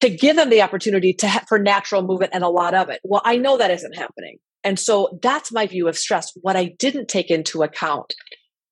[0.00, 3.00] to give them the opportunity to ha- for natural movement and a lot of it.
[3.04, 4.38] Well, I know that isn't happening.
[4.64, 6.32] And so that's my view of stress.
[6.42, 8.14] What I didn't take into account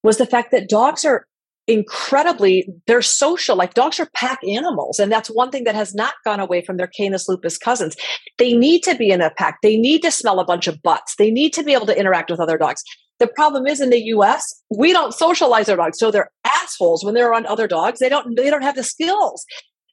[0.03, 1.27] was the fact that dogs are
[1.67, 6.15] incredibly they're social like dogs are pack animals and that's one thing that has not
[6.25, 7.95] gone away from their canis lupus cousins
[8.39, 11.15] they need to be in a pack they need to smell a bunch of butts
[11.19, 12.83] they need to be able to interact with other dogs
[13.19, 15.99] the problem is in the US, we don't socialize our dogs.
[15.99, 17.99] So they're assholes when they're around other dogs.
[17.99, 19.45] They don't they don't have the skills.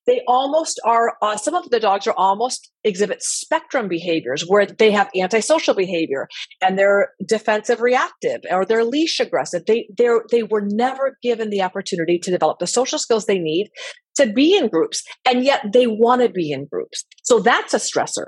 [0.05, 4.91] They almost are uh, some of the dogs are almost exhibit spectrum behaviors where they
[4.91, 6.27] have antisocial behavior
[6.61, 9.65] and they're defensive reactive or they're leash aggressive.
[9.65, 13.69] They they they were never given the opportunity to develop the social skills they need
[14.15, 17.03] to be in groups and yet they want to be in groups.
[17.23, 18.27] So that's a stressor.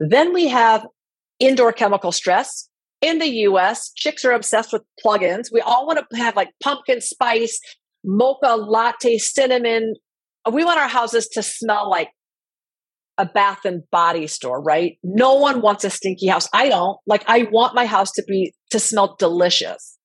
[0.00, 0.86] Then we have
[1.40, 2.68] indoor chemical stress
[3.00, 5.52] in the US, chicks are obsessed with plugins.
[5.52, 7.60] We all want to have like pumpkin spice,
[8.04, 9.94] mocha latte, cinnamon.
[10.50, 12.08] We want our houses to smell like
[13.18, 14.96] a bath and body store, right?
[15.02, 16.48] No one wants a stinky house.
[16.52, 16.98] I don't.
[17.06, 19.98] Like I want my house to be to smell delicious.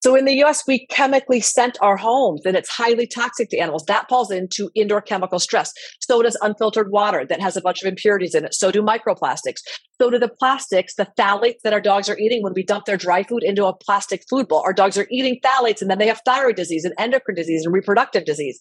[0.00, 3.84] So in the US, we chemically scent our homes and it's highly toxic to animals.
[3.86, 5.72] That falls into indoor chemical stress.
[6.00, 8.54] So does unfiltered water that has a bunch of impurities in it.
[8.54, 9.58] So do microplastics.
[10.00, 12.96] So do the plastics, the phthalates that our dogs are eating when we dump their
[12.96, 14.62] dry food into a plastic food bowl.
[14.64, 17.74] Our dogs are eating phthalates and then they have thyroid disease and endocrine disease and
[17.74, 18.60] reproductive disease.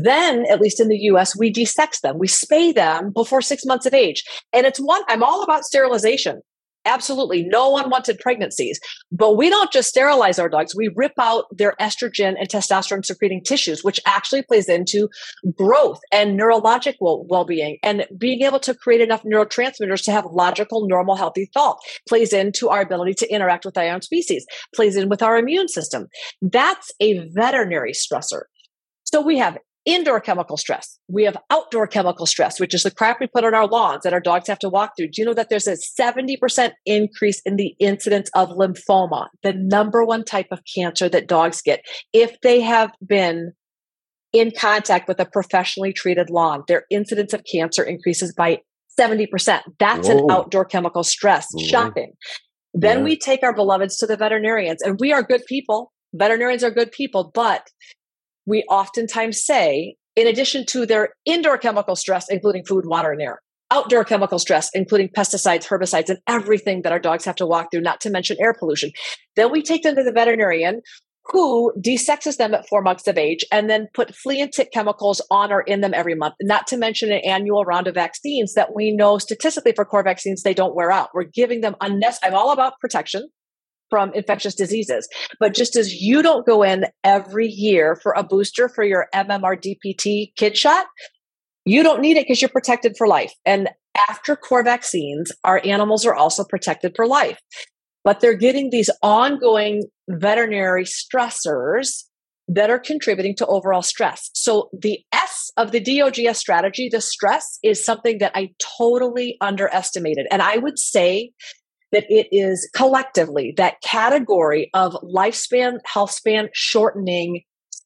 [0.00, 2.18] Then, at least in the US, we desex them.
[2.18, 4.24] We spay them before six months of age.
[4.52, 6.40] And it's one, I'm all about sterilization.
[6.84, 7.44] Absolutely.
[7.44, 8.80] No one wanted pregnancies.
[9.12, 10.74] But we don't just sterilize our dogs.
[10.74, 15.08] We rip out their estrogen and testosterone secreting tissues, which actually plays into
[15.56, 20.88] growth and neurological well being and being able to create enough neurotransmitters to have logical,
[20.88, 21.78] normal, healthy thought.
[22.08, 25.68] Plays into our ability to interact with our own species, plays in with our immune
[25.68, 26.08] system.
[26.40, 28.42] That's a veterinary stressor.
[29.04, 30.98] So we have indoor chemical stress.
[31.08, 34.12] We have outdoor chemical stress, which is the crap we put on our lawns that
[34.12, 35.08] our dogs have to walk through.
[35.08, 40.04] Do you know that there's a 70% increase in the incidence of lymphoma, the number
[40.04, 43.52] one type of cancer that dogs get if they have been
[44.32, 46.62] in contact with a professionally treated lawn?
[46.68, 48.60] Their incidence of cancer increases by
[48.98, 49.60] 70%.
[49.78, 50.18] That's Whoa.
[50.18, 51.46] an outdoor chemical stress.
[51.52, 51.64] Whoa.
[51.64, 52.12] Shocking.
[52.74, 53.04] Then yeah.
[53.04, 55.92] we take our beloveds to the veterinarians, and we are good people.
[56.14, 57.66] Veterinarians are good people, but
[58.46, 63.40] we oftentimes say, in addition to their indoor chemical stress, including food, water, and air,
[63.70, 67.80] outdoor chemical stress, including pesticides, herbicides, and everything that our dogs have to walk through,
[67.80, 68.90] not to mention air pollution.
[69.36, 70.82] Then we take them to the veterinarian
[71.26, 75.22] who desexes them at four months of age and then put flea and tick chemicals
[75.30, 78.74] on or in them every month, not to mention an annual round of vaccines that
[78.74, 81.10] we know statistically for core vaccines, they don't wear out.
[81.14, 83.28] We're giving them unnecessary, I'm all about protection
[83.92, 85.06] from infectious diseases.
[85.38, 89.60] But just as you don't go in every year for a booster for your MMR
[89.62, 90.86] DPT kid shot,
[91.66, 93.34] you don't need it because you're protected for life.
[93.44, 93.68] And
[94.08, 97.38] after core vaccines, our animals are also protected for life.
[98.02, 102.04] But they're getting these ongoing veterinary stressors
[102.48, 104.30] that are contributing to overall stress.
[104.32, 110.26] So the S of the DOGS strategy, the stress is something that I totally underestimated.
[110.30, 111.32] And I would say
[111.92, 117.42] that it is collectively that category of lifespan, health span shortening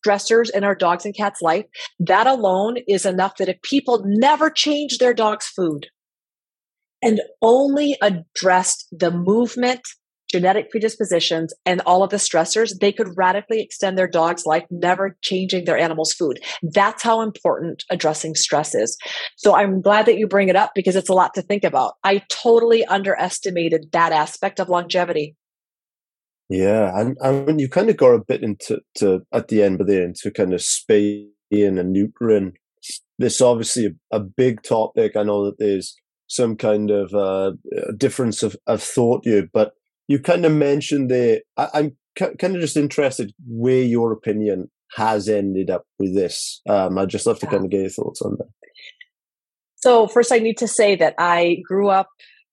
[0.06, 1.66] stressors in our dogs and cats' life,
[1.98, 5.88] that alone is enough that if people never change their dog's food
[7.02, 9.82] and only addressed the movement
[10.36, 15.16] genetic predispositions, and all of the stressors, they could radically extend their dog's life, never
[15.22, 16.36] changing their animal's food.
[16.62, 18.96] That's how important addressing stress is.
[19.36, 21.94] So I'm glad that you bring it up because it's a lot to think about.
[22.04, 25.36] I totally underestimated that aspect of longevity.
[26.48, 29.80] Yeah, and, and when you kind of got a bit into to, at the end
[29.80, 32.52] of there into kind of spaying and neutering.
[33.18, 35.16] This obviously a, a big topic.
[35.16, 35.96] I know that there's
[36.28, 37.52] some kind of uh,
[37.96, 39.72] difference of, of thought here, but
[40.08, 41.40] you kind of mentioned there.
[41.56, 46.60] I, am kind of just interested where your opinion has ended up with this.
[46.68, 47.50] Um, I'd just love to yeah.
[47.50, 48.48] kind of get your thoughts on that.
[49.76, 52.08] So first, I need to say that I grew up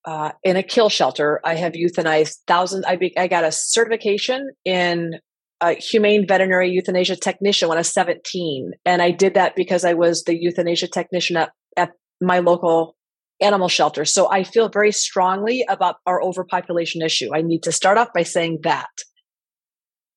[0.05, 1.39] uh, in a kill shelter.
[1.45, 2.85] I have euthanized thousands.
[2.85, 5.19] I, be, I got a certification in
[5.61, 8.71] a humane veterinary euthanasia technician when I was 17.
[8.85, 12.95] And I did that because I was the euthanasia technician at, at my local
[13.43, 14.13] animal shelters.
[14.13, 17.35] So I feel very strongly about our overpopulation issue.
[17.35, 18.89] I need to start off by saying that.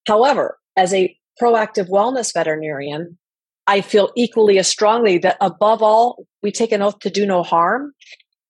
[0.06, 3.18] However, as a proactive wellness veterinarian,
[3.66, 7.42] I feel equally as strongly that above all, we take an oath to do no
[7.42, 7.92] harm.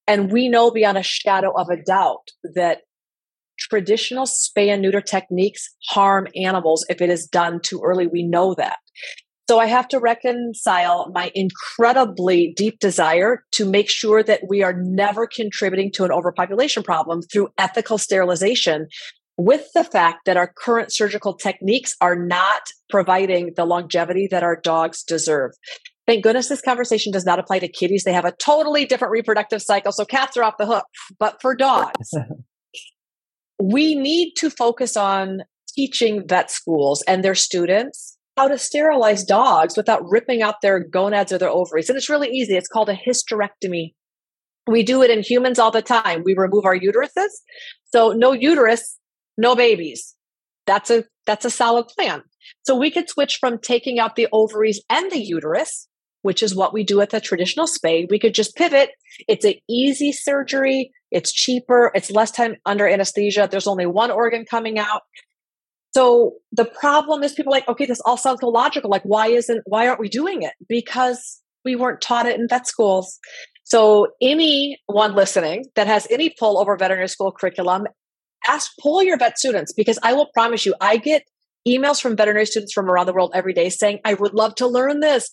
[0.06, 2.82] And we know beyond a shadow of a doubt that
[3.58, 8.06] traditional spay and neuter techniques harm animals if it is done too early.
[8.06, 8.78] We know that.
[9.48, 14.72] So I have to reconcile my incredibly deep desire to make sure that we are
[14.76, 18.88] never contributing to an overpopulation problem through ethical sterilization
[19.38, 24.56] with the fact that our current surgical techniques are not providing the longevity that our
[24.56, 25.52] dogs deserve.
[26.06, 28.04] Thank goodness this conversation does not apply to kitties.
[28.04, 30.86] They have a totally different reproductive cycle, so cats are off the hook.
[31.18, 32.10] But for dogs,
[33.62, 39.76] we need to focus on teaching vet schools and their students how to sterilize dogs
[39.76, 41.88] without ripping out their gonads or their ovaries.
[41.88, 42.56] And it's really easy.
[42.56, 43.94] It's called a hysterectomy.
[44.66, 46.22] We do it in humans all the time.
[46.24, 47.28] We remove our uteruses.
[47.86, 48.98] So no uterus,
[49.38, 50.14] no babies.
[50.66, 52.22] That's a that's a solid plan.
[52.64, 55.88] So we could switch from taking out the ovaries and the uterus,
[56.22, 58.06] which is what we do at the traditional spay.
[58.10, 58.90] We could just pivot.
[59.28, 60.90] It's an easy surgery.
[61.10, 61.90] It's cheaper.
[61.94, 63.48] It's less time under anesthesia.
[63.50, 65.02] There's only one organ coming out.
[65.96, 68.90] So the problem is people like, okay, this all sounds so logical.
[68.90, 70.52] Like, why isn't why aren't we doing it?
[70.68, 73.18] Because we weren't taught it in vet schools.
[73.64, 77.86] So anyone listening that has any pull over veterinary school curriculum
[78.46, 81.22] ask pull your vet students because I will promise you, I get
[81.66, 84.66] emails from veterinary students from around the world every day saying, I would love to
[84.66, 85.30] learn this.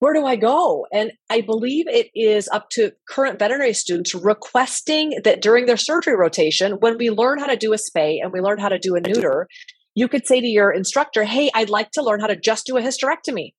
[0.00, 0.84] Where do I go?
[0.92, 6.14] And I believe it is up to current veterinary students requesting that during their surgery
[6.14, 8.96] rotation, when we learn how to do a spay and we learn how to do
[8.96, 9.48] a neuter,
[9.94, 12.76] you could say to your instructor, Hey, I'd like to learn how to just do
[12.76, 13.52] a hysterectomy.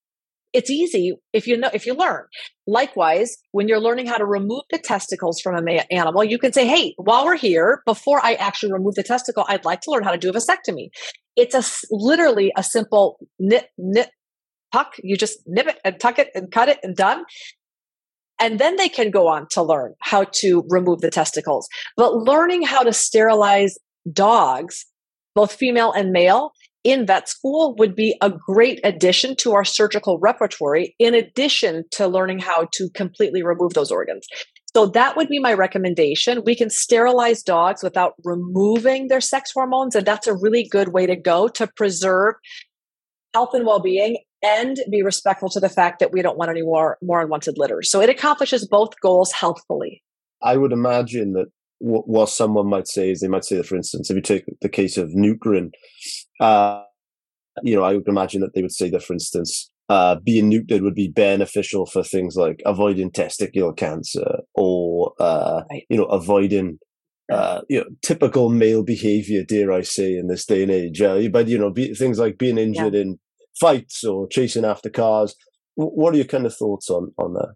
[0.55, 2.27] It's easy if you know if you learn.
[2.65, 6.65] Likewise when you're learning how to remove the testicles from an animal you can say
[6.65, 10.11] hey while we're here before i actually remove the testicle i'd like to learn how
[10.11, 10.87] to do a vasectomy.
[11.35, 14.09] It's a literally a simple nip nip
[14.71, 17.25] tuck you just nip it and tuck it and cut it and done.
[18.39, 21.67] And then they can go on to learn how to remove the testicles.
[21.95, 23.77] But learning how to sterilize
[24.11, 24.85] dogs
[25.35, 26.51] both female and male
[26.83, 32.07] in vet school would be a great addition to our surgical repertory, in addition to
[32.07, 34.27] learning how to completely remove those organs.
[34.75, 36.43] So that would be my recommendation.
[36.45, 41.05] We can sterilize dogs without removing their sex hormones, and that's a really good way
[41.05, 42.35] to go to preserve
[43.33, 46.97] health and well-being and be respectful to the fact that we don't want any more
[47.01, 47.89] more unwanted litters.
[47.89, 50.03] So it accomplishes both goals healthfully.
[50.43, 51.47] I would imagine that
[51.79, 54.45] what, what someone might say is they might say that, for instance, if you take
[54.61, 55.71] the case of neutering,
[56.39, 56.83] uh,
[57.63, 60.81] you know, I would imagine that they would say that, for instance, uh, being neutered
[60.81, 65.85] would be beneficial for things like avoiding testicular cancer or, uh, right.
[65.89, 66.79] you know, avoiding,
[67.31, 71.01] uh, you know, typical male behavior, dare I say, in this day and age.
[71.01, 73.01] Uh, but, you know, be, things like being injured yeah.
[73.01, 73.19] in
[73.59, 75.35] fights or chasing after cars.
[75.75, 77.53] What are your kind of thoughts on, on that?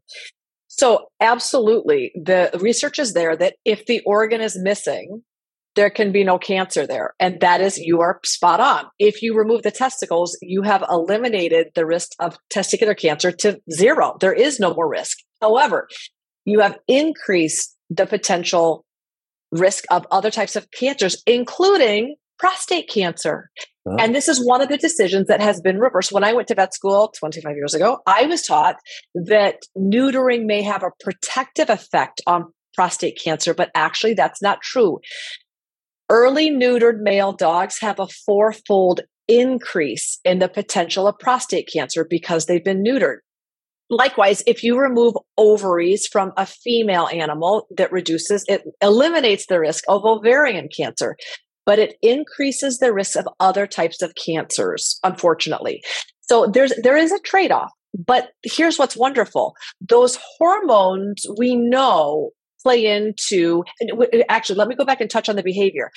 [0.70, 2.11] So, absolutely.
[2.15, 5.24] The research is there that if the organ is missing,
[5.76, 7.15] there can be no cancer there.
[7.20, 8.86] And that is, you are spot on.
[8.99, 14.15] If you remove the testicles, you have eliminated the risk of testicular cancer to zero.
[14.20, 15.17] There is no more risk.
[15.41, 15.88] However,
[16.45, 18.86] you have increased the potential
[19.51, 23.49] risk of other types of cancers, including prostate cancer.
[23.90, 23.96] Oh.
[23.98, 26.12] And this is one of the decisions that has been reversed.
[26.12, 28.76] When I went to vet school 25 years ago, I was taught
[29.16, 35.00] that neutering may have a protective effect on prostate cancer, but actually that's not true.
[36.10, 42.46] Early neutered male dogs have a fourfold increase in the potential of prostate cancer because
[42.46, 43.18] they've been neutered.
[43.92, 49.84] Likewise, if you remove ovaries from a female animal, that reduces, it eliminates the risk
[49.88, 51.16] of ovarian cancer,
[51.70, 55.84] but it increases the risk of other types of cancers, unfortunately.
[56.22, 57.72] So there's, there is a trade off.
[57.93, 59.53] But here's what's wonderful.
[59.80, 62.32] Those hormones we know
[62.63, 63.63] play into
[64.30, 65.91] actually let me go back and touch on the behavior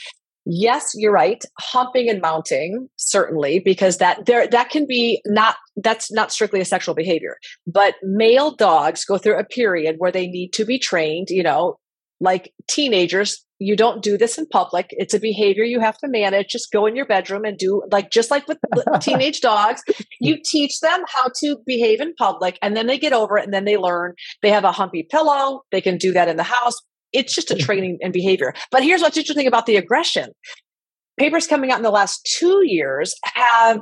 [0.44, 6.12] yes you're right humping and mounting certainly because that there that can be not that's
[6.12, 10.52] not strictly a sexual behavior but male dogs go through a period where they need
[10.52, 11.76] to be trained you know
[12.20, 14.86] like teenagers you don't do this in public.
[14.90, 16.48] It's a behavior you have to manage.
[16.48, 18.58] Just go in your bedroom and do like just like with
[19.00, 19.82] teenage dogs
[20.20, 23.54] you teach them how to behave in public and then they get over it and
[23.54, 24.14] then they learn.
[24.42, 25.62] They have a humpy pillow.
[25.70, 26.80] They can do that in the house.
[27.12, 27.64] It's just a mm-hmm.
[27.64, 28.54] training and behavior.
[28.70, 30.32] But here's what's interesting about the aggression.
[31.18, 33.80] Papers coming out in the last two years have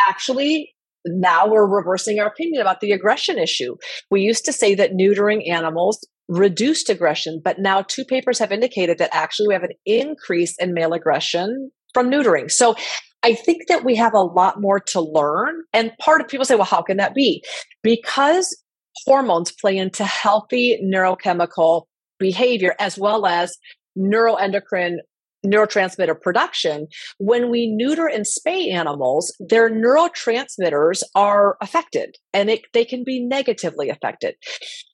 [0.00, 0.74] actually
[1.04, 3.76] now we're reversing our opinion about the aggression issue.
[4.10, 8.98] We used to say that neutering animals reduced aggression, but now two papers have indicated
[8.98, 12.50] that actually we have an increase in male aggression from neutering.
[12.50, 12.74] So
[13.22, 15.62] I think that we have a lot more to learn.
[15.72, 17.44] And part of people say, well, how can that be?
[17.82, 18.56] Because
[19.04, 21.84] hormones play into healthy neurochemical
[22.18, 23.56] behavior as well as
[23.98, 24.96] neuroendocrine
[25.44, 26.86] neurotransmitter production.
[27.18, 33.20] When we neuter and spay animals, their neurotransmitters are affected and it, they can be
[33.20, 34.36] negatively affected.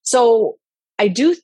[0.03, 0.57] So
[0.99, 1.37] I do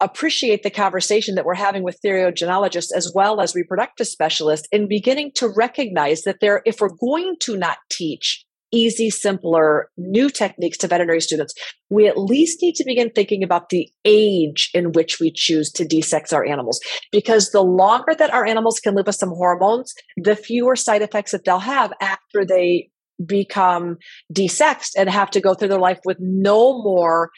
[0.00, 5.32] appreciate the conversation that we're having with theriogenologists as well as reproductive specialists in beginning
[5.34, 10.86] to recognize that there, if we're going to not teach easy, simpler, new techniques to
[10.86, 11.52] veterinary students,
[11.90, 15.84] we at least need to begin thinking about the age in which we choose to
[15.84, 16.80] desex our animals.
[17.10, 21.32] Because the longer that our animals can live with some hormones, the fewer side effects
[21.32, 22.90] that they'll have after they
[23.26, 23.98] become
[24.32, 27.30] desexed and have to go through their life with no more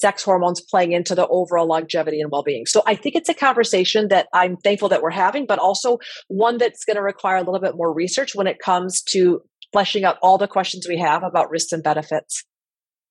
[0.00, 2.66] sex hormones playing into the overall longevity and well-being.
[2.66, 6.58] So I think it's a conversation that I'm thankful that we're having, but also one
[6.58, 9.42] that's going to require a little bit more research when it comes to
[9.72, 12.44] fleshing out all the questions we have about risks and benefits.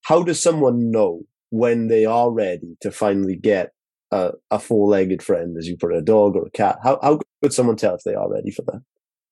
[0.03, 3.71] How does someone know when they are ready to finally get
[4.11, 6.79] a, a four-legged friend, as you put it, a dog or a cat?
[6.83, 8.81] How how could someone tell if they are ready for that?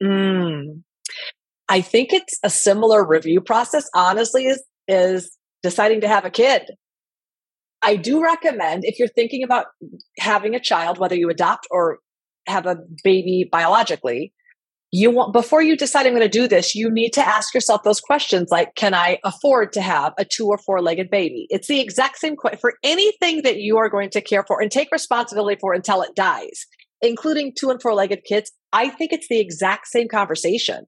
[0.04, 0.84] Mm.
[1.70, 6.64] I think it's a similar review process, honestly, is is deciding to have a kid.
[7.82, 9.68] I do recommend if you're thinking about
[10.20, 12.00] having a child, whether you adopt or
[12.48, 14.34] have a baby biologically,
[14.92, 17.84] you want before you decide I'm going to do this, you need to ask yourself
[17.84, 21.48] those questions like, can I afford to have a two or four legged baby?
[21.50, 24.70] It's the exact same question for anything that you are going to care for and
[24.70, 26.66] take responsibility for until it dies,
[27.02, 28.52] including two and four legged kids.
[28.74, 30.86] I think it's the exact same conversation.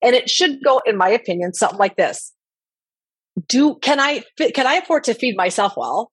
[0.00, 2.32] And it should go, in my opinion, something like this.
[3.48, 4.22] Do can I
[4.54, 6.12] can I afford to feed myself well?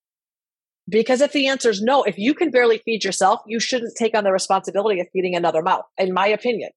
[0.92, 4.14] Because if the answer is no, if you can barely feed yourself, you shouldn't take
[4.14, 6.70] on the responsibility of feeding another mouth, in my opinion.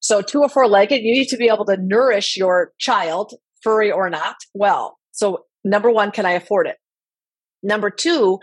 [0.00, 3.92] So, two or four legged, you need to be able to nourish your child, furry
[3.92, 4.98] or not, well.
[5.12, 6.76] So, number one, can I afford it?
[7.62, 8.38] Number two,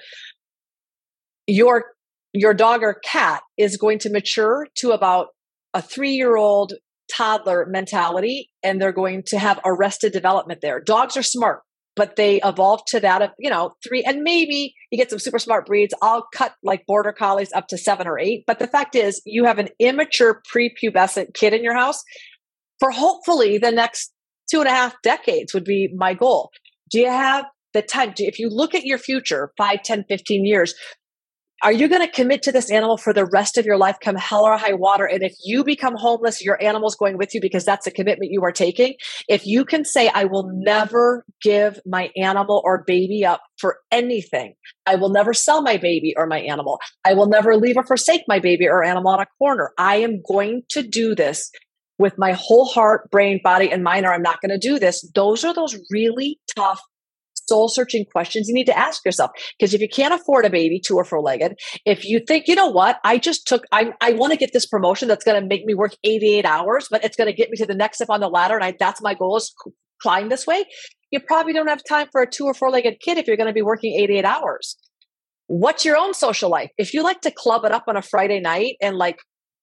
[1.48, 1.86] your
[2.34, 5.28] your dog or cat is going to mature to about
[5.74, 6.74] a three year old
[7.12, 10.80] toddler mentality and they're going to have arrested development there.
[10.80, 11.62] Dogs are smart
[11.96, 15.40] but they evolved to that of you know three and maybe you get some super
[15.40, 18.96] smart breeds i'll cut like border collies up to seven or eight but the fact
[18.96, 22.04] is you have an immature prepubescent kid in your house
[22.80, 24.14] for hopefully the next
[24.52, 26.52] two and a half decades would be my goal.
[26.92, 28.14] Do you have the time?
[28.14, 30.76] To, if you look at your future 5 10 15 years
[31.64, 34.16] are you going to commit to this animal for the rest of your life, come
[34.16, 35.06] hell or high water?
[35.06, 38.44] And if you become homeless, your animal's going with you because that's a commitment you
[38.44, 38.96] are taking.
[39.30, 44.56] If you can say, I will never give my animal or baby up for anything,
[44.86, 48.24] I will never sell my baby or my animal, I will never leave or forsake
[48.28, 49.72] my baby or animal on a corner.
[49.78, 51.50] I am going to do this
[51.98, 55.10] with my whole heart, brain, body, and mind, or I'm not going to do this.
[55.16, 56.82] Those are those really tough
[57.48, 59.32] soul searching questions you need to ask yourself.
[59.58, 62.56] Because if you can't afford a baby, two or four legged, if you think, you
[62.56, 65.48] know what, I just took, I, I want to get this promotion that's going to
[65.48, 68.10] make me work 88 hours, but it's going to get me to the next step
[68.10, 68.56] on the ladder.
[68.56, 69.54] And I, that's my goal is
[70.02, 70.66] climb this way.
[71.12, 73.48] You probably don't have time for a two or four legged kid if you're going
[73.48, 74.78] to be working 88 hours.
[75.48, 76.72] What's your own social life?
[76.78, 79.20] If you like to club it up on a Friday night and like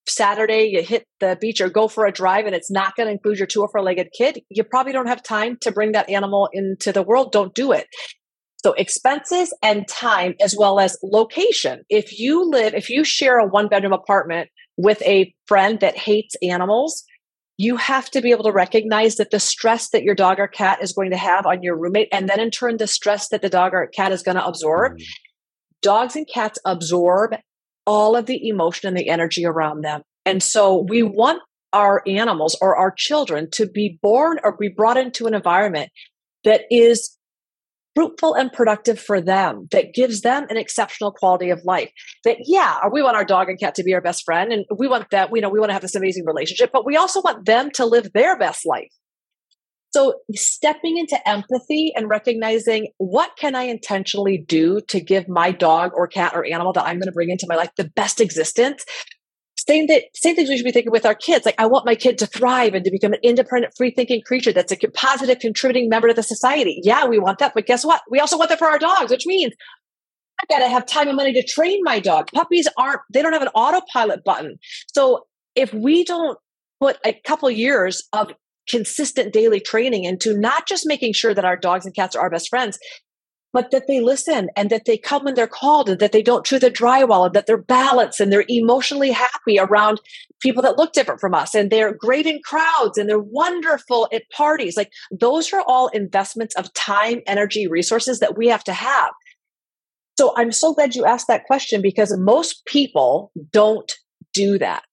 [0.09, 3.13] Saturday you hit the beach or go for a drive and it's not going to
[3.13, 6.09] include your two or four legged kid, you probably don't have time to bring that
[6.09, 7.33] animal into the world.
[7.33, 7.87] Don't do it.
[8.63, 11.83] So expenses and time as well as location.
[11.89, 16.35] If you live, if you share a one bedroom apartment with a friend that hates
[16.43, 17.05] animals,
[17.57, 20.83] you have to be able to recognize that the stress that your dog or cat
[20.83, 23.51] is going to have on your roommate, and then in turn, the stress that the
[23.51, 24.93] dog or cat is going to absorb.
[24.93, 25.05] Mm.
[25.83, 27.35] Dogs and cats absorb
[27.87, 30.03] all of the emotion and the energy around them.
[30.27, 34.97] And so we want our animals or our children to be born or be brought
[34.97, 35.91] into an environment
[36.45, 37.17] that is
[37.95, 41.91] fruitful and productive for them, that gives them an exceptional quality of life.
[42.25, 44.89] That, yeah, we want our dog and cat to be our best friend, and we
[44.89, 47.47] want that, we know we want to have this amazing relationship, but we also want
[47.47, 48.93] them to live their best life.
[49.93, 55.93] So stepping into empathy and recognizing what can I intentionally do to give my dog
[55.95, 58.85] or cat or animal that I'm going to bring into my life the best existence.
[59.59, 61.45] Same that same things we should be thinking with our kids.
[61.45, 64.53] Like I want my kid to thrive and to become an independent, free thinking creature
[64.53, 66.81] that's a positive, contributing member to the society.
[66.83, 68.01] Yeah, we want that, but guess what?
[68.09, 69.53] We also want that for our dogs, which means
[70.41, 72.31] I got to have time and money to train my dog.
[72.33, 74.57] Puppies aren't; they don't have an autopilot button.
[74.95, 76.39] So if we don't
[76.81, 78.33] put a couple years of
[78.71, 82.31] consistent daily training into not just making sure that our dogs and cats are our
[82.31, 82.79] best friends,
[83.53, 86.47] but that they listen and that they come when they're called and that they don't
[86.47, 90.01] chew the drywall and that they're balanced and they're emotionally happy around
[90.41, 94.23] people that look different from us and they're great in crowds and they're wonderful at
[94.35, 94.77] parties.
[94.77, 99.11] Like those are all investments of time, energy, resources that we have to have.
[100.19, 103.91] So I'm so glad you asked that question because most people don't
[104.33, 104.85] do that.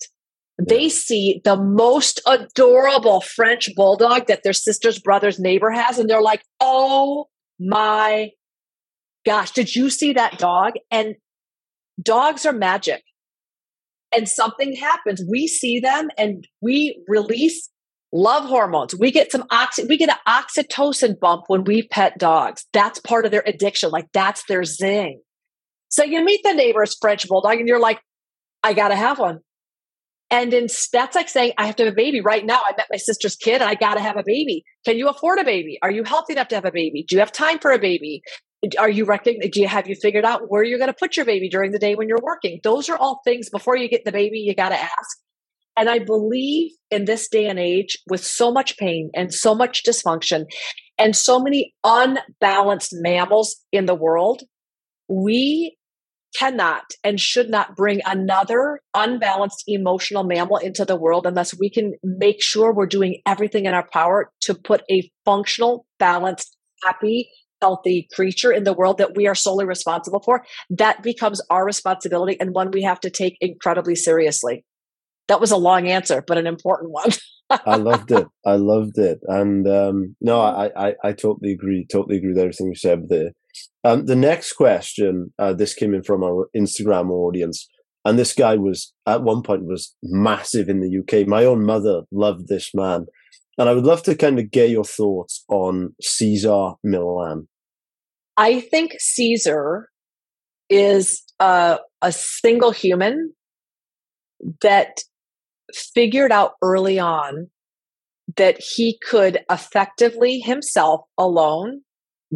[0.60, 6.22] They see the most adorable French bulldog that their sister's brother's neighbor has, and they're
[6.22, 7.28] like, oh
[7.60, 8.32] my
[9.26, 10.74] gosh, did you see that dog?
[10.90, 11.16] And
[12.02, 13.04] dogs are magic.
[14.16, 15.22] And something happens.
[15.30, 17.70] We see them and we release
[18.14, 18.96] love hormones.
[18.98, 22.66] We get some oxy, we get an oxytocin bump when we pet dogs.
[22.72, 23.90] That's part of their addiction.
[23.92, 25.22] Like that's their zing.
[25.90, 28.00] So you meet the neighbor's French bulldog and you're like,
[28.64, 29.40] I got to have one.
[30.30, 32.60] And that's like saying, I have to have a baby right now.
[32.68, 34.64] I met my sister's kid and I got to have a baby.
[34.86, 35.80] Can you afford a baby?
[35.82, 37.06] Are you healthy enough to have a baby?
[37.08, 38.22] Do you have time for a baby?
[38.78, 39.52] Are you recognizing?
[39.52, 41.80] Do you have you figured out where you're going to put your baby during the
[41.80, 42.60] day when you're working?
[42.64, 45.18] Those are all things before you get the baby, you got to ask.
[45.78, 49.84] And I believe in this day and age, with so much pain and so much
[49.84, 50.46] dysfunction
[50.98, 54.42] and so many unbalanced mammals in the world,
[55.08, 55.77] we
[56.38, 61.94] cannot and should not bring another unbalanced emotional mammal into the world unless we can
[62.04, 67.30] make sure we're doing everything in our power to put a functional, balanced, happy,
[67.62, 70.46] healthy creature in the world that we are solely responsible for.
[70.70, 74.64] That becomes our responsibility and one we have to take incredibly seriously.
[75.28, 77.10] That was a long answer, but an important one.
[77.50, 78.28] I loved it.
[78.46, 79.20] I loved it.
[79.28, 81.86] And um, no, I, I, I totally agree.
[81.90, 83.32] Totally agree with everything you said there.
[83.84, 87.68] Um, the next question, uh, this came in from our Instagram audience,
[88.06, 91.28] and this guy was at one point was massive in the UK.
[91.28, 93.06] My own mother loved this man,
[93.58, 97.48] and I would love to kind of get your thoughts on Cesar Millan.
[98.38, 99.90] I think Cesar
[100.70, 103.34] is a, a single human
[104.62, 105.02] that
[105.74, 107.50] figured out early on
[108.36, 111.82] that he could effectively himself alone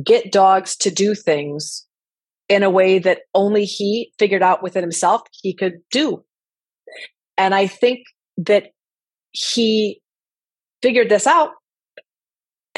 [0.04, 1.86] get dogs to do things
[2.50, 6.24] in a way that only he figured out within himself he could do.
[7.38, 8.00] And I think
[8.38, 8.72] that
[9.32, 10.02] he
[10.82, 11.52] figured this out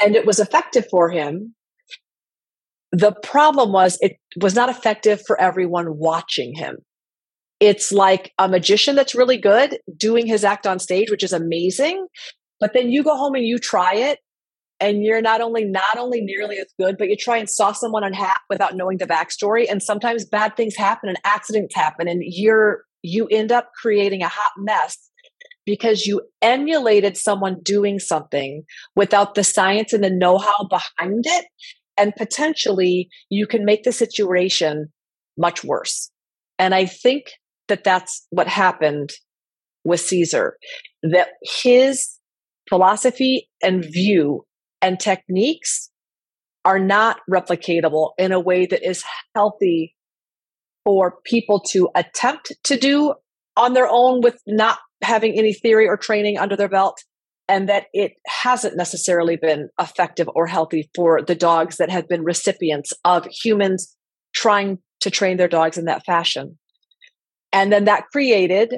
[0.02, 1.54] and it was effective for him.
[2.92, 6.78] The problem was it was not effective for everyone watching him.
[7.60, 12.06] It's like a magician that's really good doing his act on stage, which is amazing.
[12.60, 14.18] But then you go home and you try it
[14.80, 18.04] and you're not only not only nearly as good, but you try and saw someone
[18.04, 19.70] in half without knowing the backstory.
[19.70, 24.28] And sometimes bad things happen and accidents happen, and you're you end up creating a
[24.28, 24.98] hot mess
[25.66, 28.64] because you emulated someone doing something
[28.96, 31.46] without the science and the know-how behind it.
[31.96, 34.88] And potentially you can make the situation
[35.38, 36.10] much worse.
[36.58, 37.24] And I think
[37.68, 39.12] that that's what happened
[39.84, 40.56] with cesar
[41.02, 42.08] that his
[42.68, 44.44] philosophy and view
[44.84, 45.90] and techniques
[46.66, 49.02] are not replicatable in a way that is
[49.34, 49.94] healthy
[50.84, 53.14] for people to attempt to do
[53.56, 57.02] on their own with not having any theory or training under their belt
[57.48, 62.22] and that it hasn't necessarily been effective or healthy for the dogs that have been
[62.22, 63.96] recipients of humans
[64.34, 66.58] trying to train their dogs in that fashion.
[67.52, 68.74] And then that created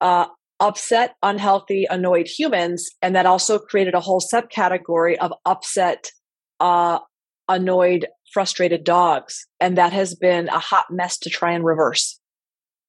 [0.00, 0.26] uh,
[0.60, 2.90] upset, unhealthy, annoyed humans.
[3.02, 6.10] And that also created a whole subcategory of upset,
[6.60, 6.98] uh,
[7.48, 9.46] annoyed, frustrated dogs.
[9.58, 12.20] And that has been a hot mess to try and reverse.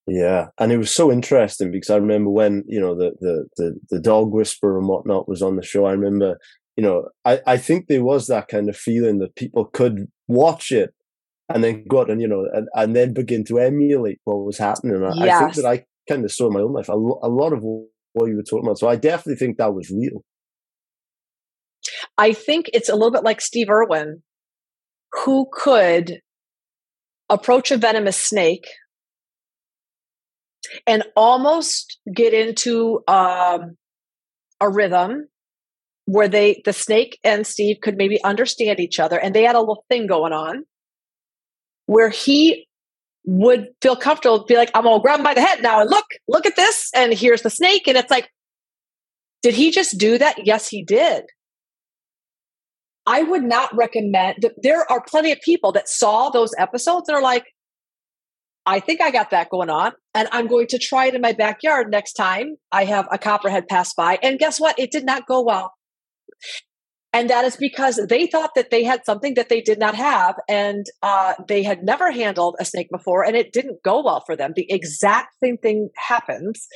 [0.06, 3.80] Yeah, and it was so interesting because I remember when you know the the the,
[3.88, 5.84] the dog whisperer and whatnot was on the show.
[5.84, 6.38] I remember,
[6.76, 10.72] you know, I I think there was that kind of feeling that people could watch
[10.72, 10.92] it
[11.48, 14.58] and then go out and you know and, and then begin to emulate what was
[14.58, 14.96] happening.
[14.96, 15.36] And yes.
[15.36, 17.62] I think that I kind of saw in my own life a, a lot of
[17.62, 18.78] what you were talking about.
[18.78, 20.24] So I definitely think that was real.
[22.18, 24.22] I think it's a little bit like Steve Irwin,
[25.24, 26.20] who could
[27.28, 28.66] approach a venomous snake
[30.86, 33.76] and almost get into um,
[34.60, 35.28] a rhythm
[36.04, 39.60] where they the snake and steve could maybe understand each other and they had a
[39.60, 40.64] little thing going on
[41.86, 42.66] where he
[43.24, 46.06] would feel comfortable be like, I'm gonna grab him by the head now and look,
[46.28, 46.90] look at this.
[46.94, 47.86] And here's the snake.
[47.86, 48.28] And it's like,
[49.42, 50.46] did he just do that?
[50.46, 51.24] Yes, he did.
[53.06, 57.22] I would not recommend there are plenty of people that saw those episodes and are
[57.22, 57.44] like,
[58.64, 59.92] I think I got that going on.
[60.14, 63.66] And I'm going to try it in my backyard next time I have a copperhead
[63.66, 64.18] pass by.
[64.22, 64.78] And guess what?
[64.78, 65.72] It did not go well.
[67.12, 70.36] And that is because they thought that they had something that they did not have
[70.48, 74.34] and uh, they had never handled a snake before and it didn't go well for
[74.34, 74.52] them.
[74.56, 76.66] The exact same thing happens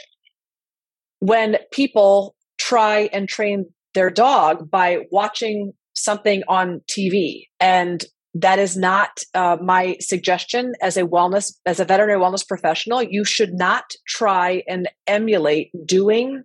[1.20, 8.76] when people try and train their dog by watching something on tv and that is
[8.76, 13.02] not uh, my suggestion as a wellness as a veterinary wellness professional.
[13.02, 16.42] You should not try and emulate doing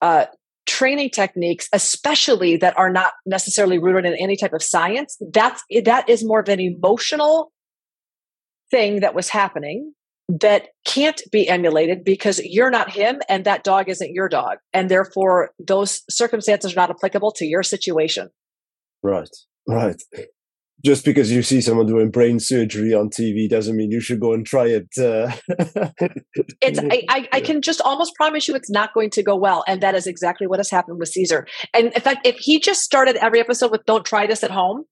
[0.00, 0.26] uh,
[0.70, 6.08] training techniques especially that are not necessarily rooted in any type of science that's that
[6.08, 7.50] is more of an emotional
[8.70, 9.92] thing that was happening
[10.28, 14.58] that can't be emulated because you're not him and that dog isn't your dog.
[14.72, 18.28] And therefore those circumstances are not applicable to your situation.
[19.02, 19.28] Right.
[19.66, 20.00] Right
[20.84, 24.32] just because you see someone doing brain surgery on TV doesn't mean you should go
[24.32, 24.88] and try it.
[24.98, 25.32] Uh...
[26.60, 29.64] it's I, I, I, can just almost promise you it's not going to go well,
[29.66, 31.46] and that is exactly what has happened with Cesar.
[31.74, 34.84] And in fact, if he just started every episode with "Don't try this at home,"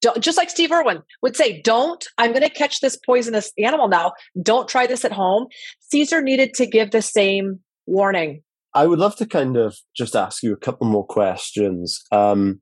[0.00, 2.04] don't just like Steve Irwin would say, "Don't.
[2.18, 4.12] I'm going to catch this poisonous animal now.
[4.42, 5.46] Don't try this at home."
[5.80, 8.42] Cesar needed to give the same warning.
[8.74, 12.02] I would love to kind of just ask you a couple more questions.
[12.10, 12.60] Um,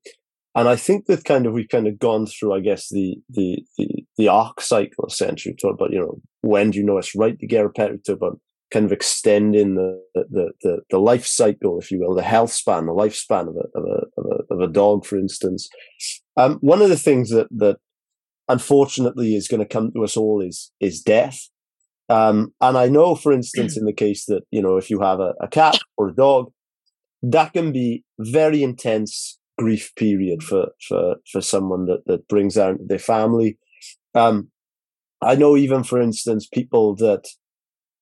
[0.55, 3.63] and I think that kind of we've kind of gone through, I guess, the the
[3.79, 5.55] the, the arc cycle essentially.
[5.55, 7.93] Talk about you know when do you know it's right to get pet?
[8.05, 8.41] Talk about
[8.73, 12.87] kind of extending the, the the the life cycle, if you will, the health span,
[12.87, 15.69] the lifespan of a of a of a, of a dog, for instance.
[16.37, 17.77] Um, one of the things that that
[18.49, 21.49] unfortunately is going to come to us all is is death.
[22.09, 25.21] Um, and I know, for instance, in the case that you know, if you have
[25.21, 26.51] a, a cat or a dog,
[27.23, 32.79] that can be very intense grief period for for for someone that that brings out
[32.81, 33.59] their family.
[34.15, 34.51] Um,
[35.21, 37.25] I know even for instance people that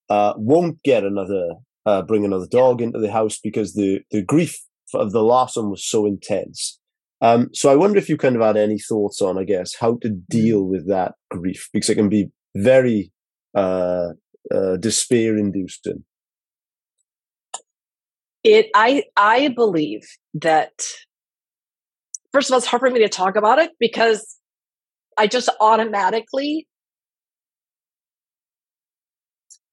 [0.08, 1.54] uh, won't get another
[1.84, 4.56] uh, bring another dog into the house because the the grief
[4.94, 6.78] of the last one was so intense.
[7.20, 9.98] Um, so I wonder if you kind of had any thoughts on, I guess, how
[10.02, 13.10] to deal with that grief because it can be very
[13.54, 14.10] uh,
[14.54, 16.04] uh despair inducing.
[18.44, 20.72] It, I, I believe that
[22.32, 24.36] first of all, it's hard for me to talk about it because
[25.16, 26.66] I just automatically,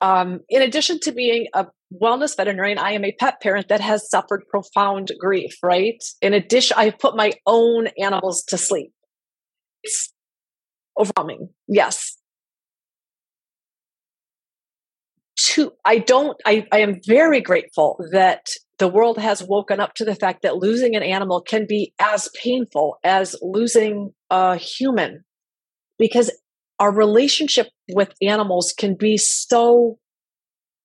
[0.02, 1.68] um, in addition to being a
[2.02, 6.04] wellness veterinarian, I am a pet parent that has suffered profound grief, right?
[6.22, 8.92] In addition, I've put my own animals to sleep.
[9.84, 10.12] It's
[11.00, 11.50] overwhelming.
[11.68, 12.18] Yes.
[15.86, 20.16] I don't, I, I am very grateful that the world has woken up to the
[20.16, 25.24] fact that losing an animal can be as painful as losing a human
[25.98, 26.32] because
[26.80, 29.98] our relationship with animals can be so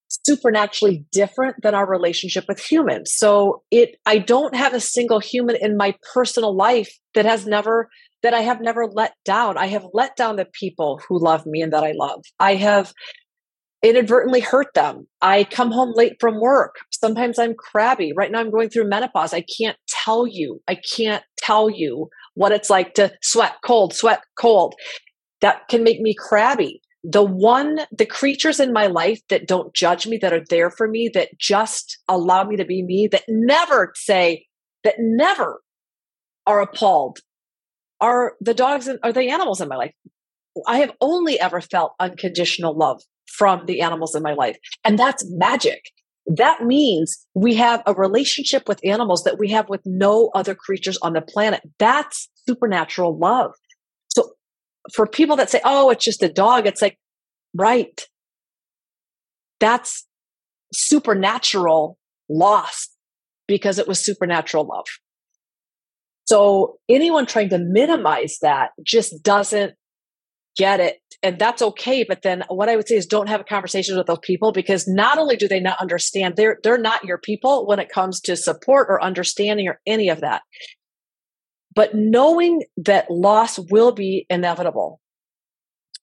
[0.08, 3.12] supernaturally different than our relationship with humans.
[3.14, 7.88] So it I don't have a single human in my personal life that has never
[8.22, 9.56] that I have never let down.
[9.56, 12.22] I have let down the people who love me and that I love.
[12.38, 12.92] I have
[13.82, 15.06] inadvertently hurt them.
[15.22, 16.76] I come home late from work.
[16.90, 18.12] Sometimes I'm crabby.
[18.14, 19.32] Right now I'm going through menopause.
[19.32, 20.60] I can't tell you.
[20.68, 24.74] I can't tell you what it's like to sweat cold, sweat cold.
[25.40, 26.82] That can make me crabby.
[27.02, 30.86] The one, the creatures in my life that don't judge me, that are there for
[30.86, 34.46] me, that just allow me to be me, that never say,
[34.84, 35.62] that never
[36.46, 37.20] are appalled
[38.00, 39.94] are the dogs and are the animals in my life.
[40.66, 44.56] I have only ever felt unconditional love from the animals in my life.
[44.84, 45.90] And that's magic.
[46.26, 50.98] That means we have a relationship with animals that we have with no other creatures
[51.02, 51.62] on the planet.
[51.78, 53.52] That's supernatural love.
[54.08, 54.32] So
[54.94, 56.98] for people that say, oh, it's just a dog, it's like,
[57.54, 58.06] right.
[59.58, 60.06] That's
[60.72, 62.88] supernatural loss
[63.48, 64.86] because it was supernatural love.
[66.26, 69.74] So anyone trying to minimize that just doesn't
[70.56, 73.44] get it and that's okay but then what i would say is don't have a
[73.44, 77.18] conversation with those people because not only do they not understand they're they're not your
[77.18, 80.42] people when it comes to support or understanding or any of that.
[81.74, 85.00] But knowing that loss will be inevitable.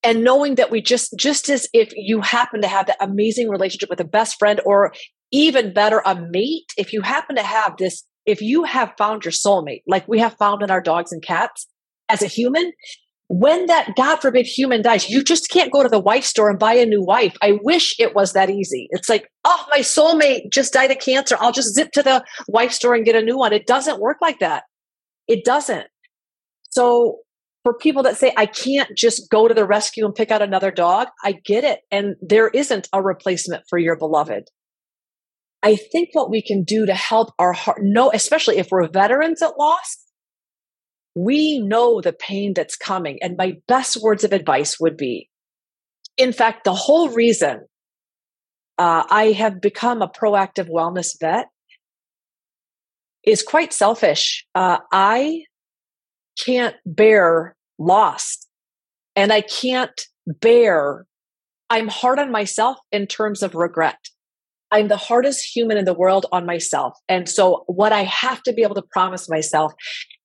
[0.04, 3.90] And knowing that we just just as if you happen to have that amazing relationship
[3.90, 4.94] with a best friend or
[5.32, 9.32] even better a mate if you happen to have this if you have found your
[9.32, 11.68] soulmate like we have found in our dogs and cats
[12.08, 12.72] as a human
[13.30, 16.58] when that God forbid human dies, you just can't go to the wife store and
[16.58, 17.36] buy a new wife.
[17.42, 18.88] I wish it was that easy.
[18.92, 21.36] It's like, oh, my soulmate just died of cancer.
[21.40, 23.52] I'll just zip to the wife store and get a new one.
[23.52, 24.64] It doesn't work like that.
[25.28, 25.88] It doesn't.
[26.70, 27.20] So
[27.64, 30.72] for people that say, I can't just go to the rescue and pick out another
[30.72, 31.82] dog, I get it.
[31.92, 34.46] And there isn't a replacement for your beloved.
[35.64, 39.42] I think what we can do to help our heart, know, especially if we're veterans
[39.42, 39.98] at loss,
[41.18, 43.18] we know the pain that's coming.
[43.22, 45.30] And my best words of advice would be
[46.18, 47.68] in fact, the whole reason
[48.78, 51.48] uh, I have become a proactive wellness vet
[53.24, 54.46] is quite selfish.
[54.56, 55.44] Uh, I
[56.44, 58.48] can't bear loss
[59.16, 61.06] and I can't bear,
[61.70, 63.98] I'm hard on myself in terms of regret.
[64.72, 66.94] I'm the hardest human in the world on myself.
[67.08, 69.74] And so, what I have to be able to promise myself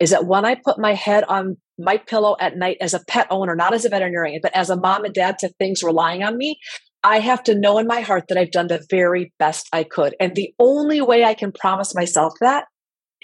[0.01, 3.27] is that when I put my head on my pillow at night as a pet
[3.31, 6.37] owner, not as a veterinarian, but as a mom and dad to things relying on
[6.37, 6.59] me,
[7.05, 10.15] I have to know in my heart that I've done the very best I could.
[10.21, 12.67] And the only way I can promise myself that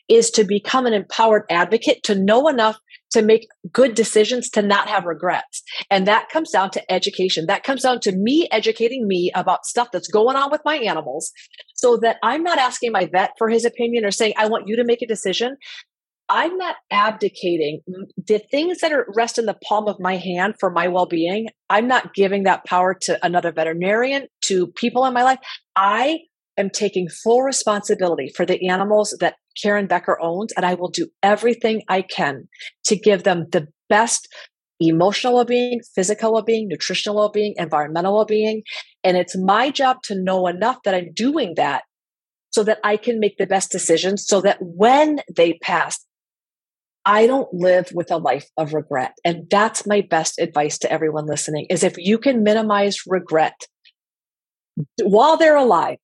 [0.09, 2.79] is to become an empowered advocate, to know enough
[3.11, 5.63] to make good decisions, to not have regrets.
[5.91, 7.47] And that comes down to education.
[7.47, 11.33] That comes down to me educating me about stuff that's going on with my animals
[11.75, 14.77] so that I'm not asking my vet for his opinion or saying, I want you
[14.77, 15.57] to make a decision.
[16.31, 17.81] I'm not abdicating
[18.19, 21.49] the things that are rest in the palm of my hand for my well-being.
[21.71, 25.39] I'm not giving that power to another veterinarian, to people in my life.
[25.75, 26.19] I
[26.59, 31.09] am taking full responsibility for the animals that Karen Becker owns, and I will do
[31.23, 32.49] everything I can
[32.85, 34.29] to give them the best
[34.81, 38.63] emotional well-being, physical well-being, nutritional well-being, environmental well-being.
[39.03, 41.83] And it's my job to know enough that I'm doing that
[42.51, 46.05] so that I can make the best decisions so that when they pass,
[47.05, 49.15] I don't live with a life of regret.
[49.25, 53.67] And that's my best advice to everyone listening is if you can minimize regret
[55.03, 55.97] while they're alive,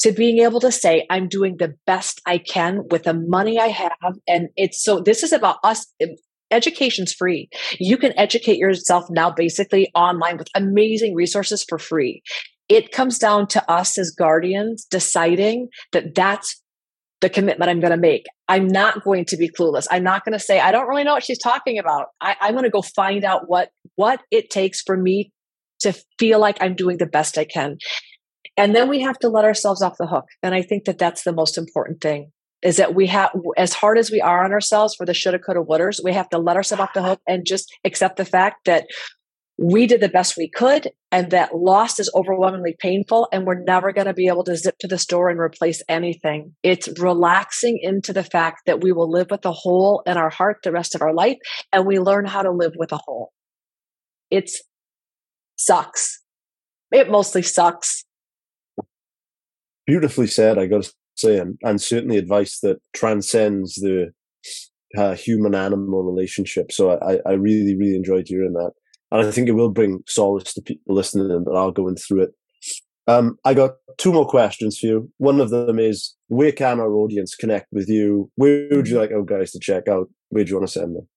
[0.00, 3.68] to being able to say, I'm doing the best I can with the money I
[3.68, 3.92] have.
[4.28, 5.86] And it's so, this is about us.
[6.02, 6.10] Um,
[6.50, 7.48] education's free.
[7.80, 12.22] You can educate yourself now basically online with amazing resources for free.
[12.68, 16.62] It comes down to us as guardians deciding that that's
[17.20, 18.26] the commitment I'm going to make.
[18.48, 19.86] I'm not going to be clueless.
[19.90, 22.06] I'm not going to say, I don't really know what she's talking about.
[22.20, 25.32] I, I'm going to go find out what, what it takes for me
[25.80, 27.78] to feel like I'm doing the best I can.
[28.56, 30.26] And then we have to let ourselves off the hook.
[30.42, 32.32] And I think that that's the most important thing
[32.62, 35.60] is that we have, as hard as we are on ourselves for the shoulda, coulda,
[35.60, 38.86] wouldas, we have to let ourselves off the hook and just accept the fact that
[39.58, 43.92] we did the best we could and that loss is overwhelmingly painful and we're never
[43.92, 46.54] going to be able to zip to the store and replace anything.
[46.62, 50.58] It's relaxing into the fact that we will live with a hole in our heart
[50.62, 51.38] the rest of our life
[51.72, 53.32] and we learn how to live with a hole.
[54.30, 54.62] It's
[55.56, 56.20] sucks.
[56.92, 58.05] It mostly sucks
[59.86, 64.12] beautifully said, I got to say, and, and certainly advice that transcends the
[64.96, 66.72] uh, human animal relationship.
[66.72, 68.72] So I, I really, really enjoyed hearing that.
[69.10, 72.30] And I think it will bring solace to people listening and are going through it.
[73.06, 75.12] Um, I got two more questions for you.
[75.18, 78.30] One of them is where can our audience connect with you?
[78.34, 80.08] Where would you like our guys to check out?
[80.30, 81.08] Where do you want to send them?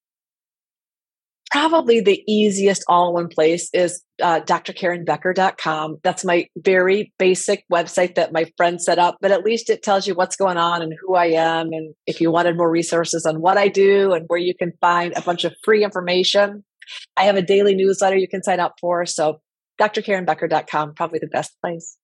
[1.50, 5.98] Probably the easiest all in one place is uh, drkarenbecker.com.
[6.02, 10.06] That's my very basic website that my friend set up, but at least it tells
[10.06, 11.72] you what's going on and who I am.
[11.72, 15.12] And if you wanted more resources on what I do and where you can find
[15.16, 16.64] a bunch of free information,
[17.16, 19.04] I have a daily newsletter you can sign up for.
[19.06, 19.40] So
[19.80, 21.96] drkarenbecker.com, probably the best place.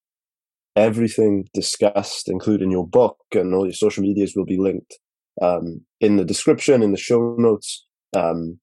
[0.75, 4.99] Everything discussed, including your book and all your social medias, will be linked
[5.41, 7.87] um, in the description, in the show notes.
[8.15, 8.59] Um,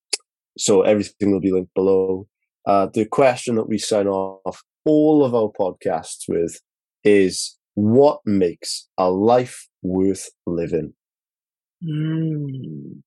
[0.58, 2.28] so everything will be linked below.
[2.66, 6.60] Uh, the question that we sign off all of our podcasts with
[7.04, 10.93] is what makes a life worth living?
[11.84, 13.01] Mm.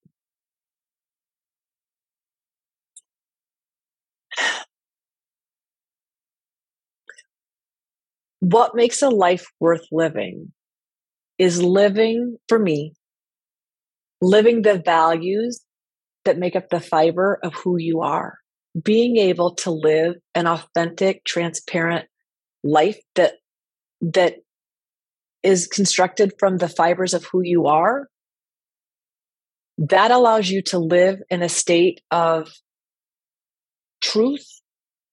[8.40, 10.52] What makes a life worth living
[11.38, 12.92] is living for me,
[14.20, 15.65] living the values
[16.26, 18.38] that make up the fiber of who you are.
[18.80, 22.06] Being able to live an authentic, transparent
[22.62, 23.34] life that
[24.00, 24.36] that
[25.42, 28.08] is constructed from the fibers of who you are
[29.78, 32.50] that allows you to live in a state of
[34.02, 34.46] truth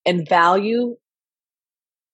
[0.05, 0.95] and value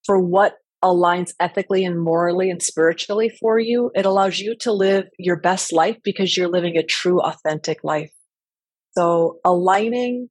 [0.06, 3.91] for what aligns ethically and morally and spiritually for you.
[3.93, 8.12] It allows you to live your best life because you're living a true, authentic life.
[9.00, 10.28] So aligning,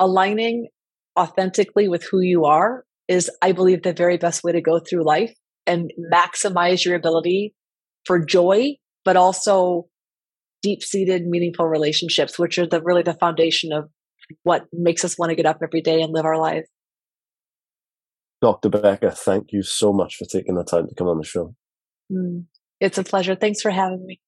[0.00, 0.66] aligning
[1.16, 5.06] authentically with who you are is, I believe, the very best way to go through
[5.06, 5.32] life
[5.64, 7.54] and maximize your ability
[8.04, 9.86] for joy, but also
[10.60, 13.88] deep seated, meaningful relationships, which are the really the foundation of
[14.42, 16.66] what makes us want to get up every day and live our lives.
[18.42, 18.70] Dr.
[18.70, 21.54] Becker, thank you so much for taking the time to come on the show.
[22.10, 22.46] Mm.
[22.80, 23.36] It's a pleasure.
[23.36, 24.20] Thanks for having me.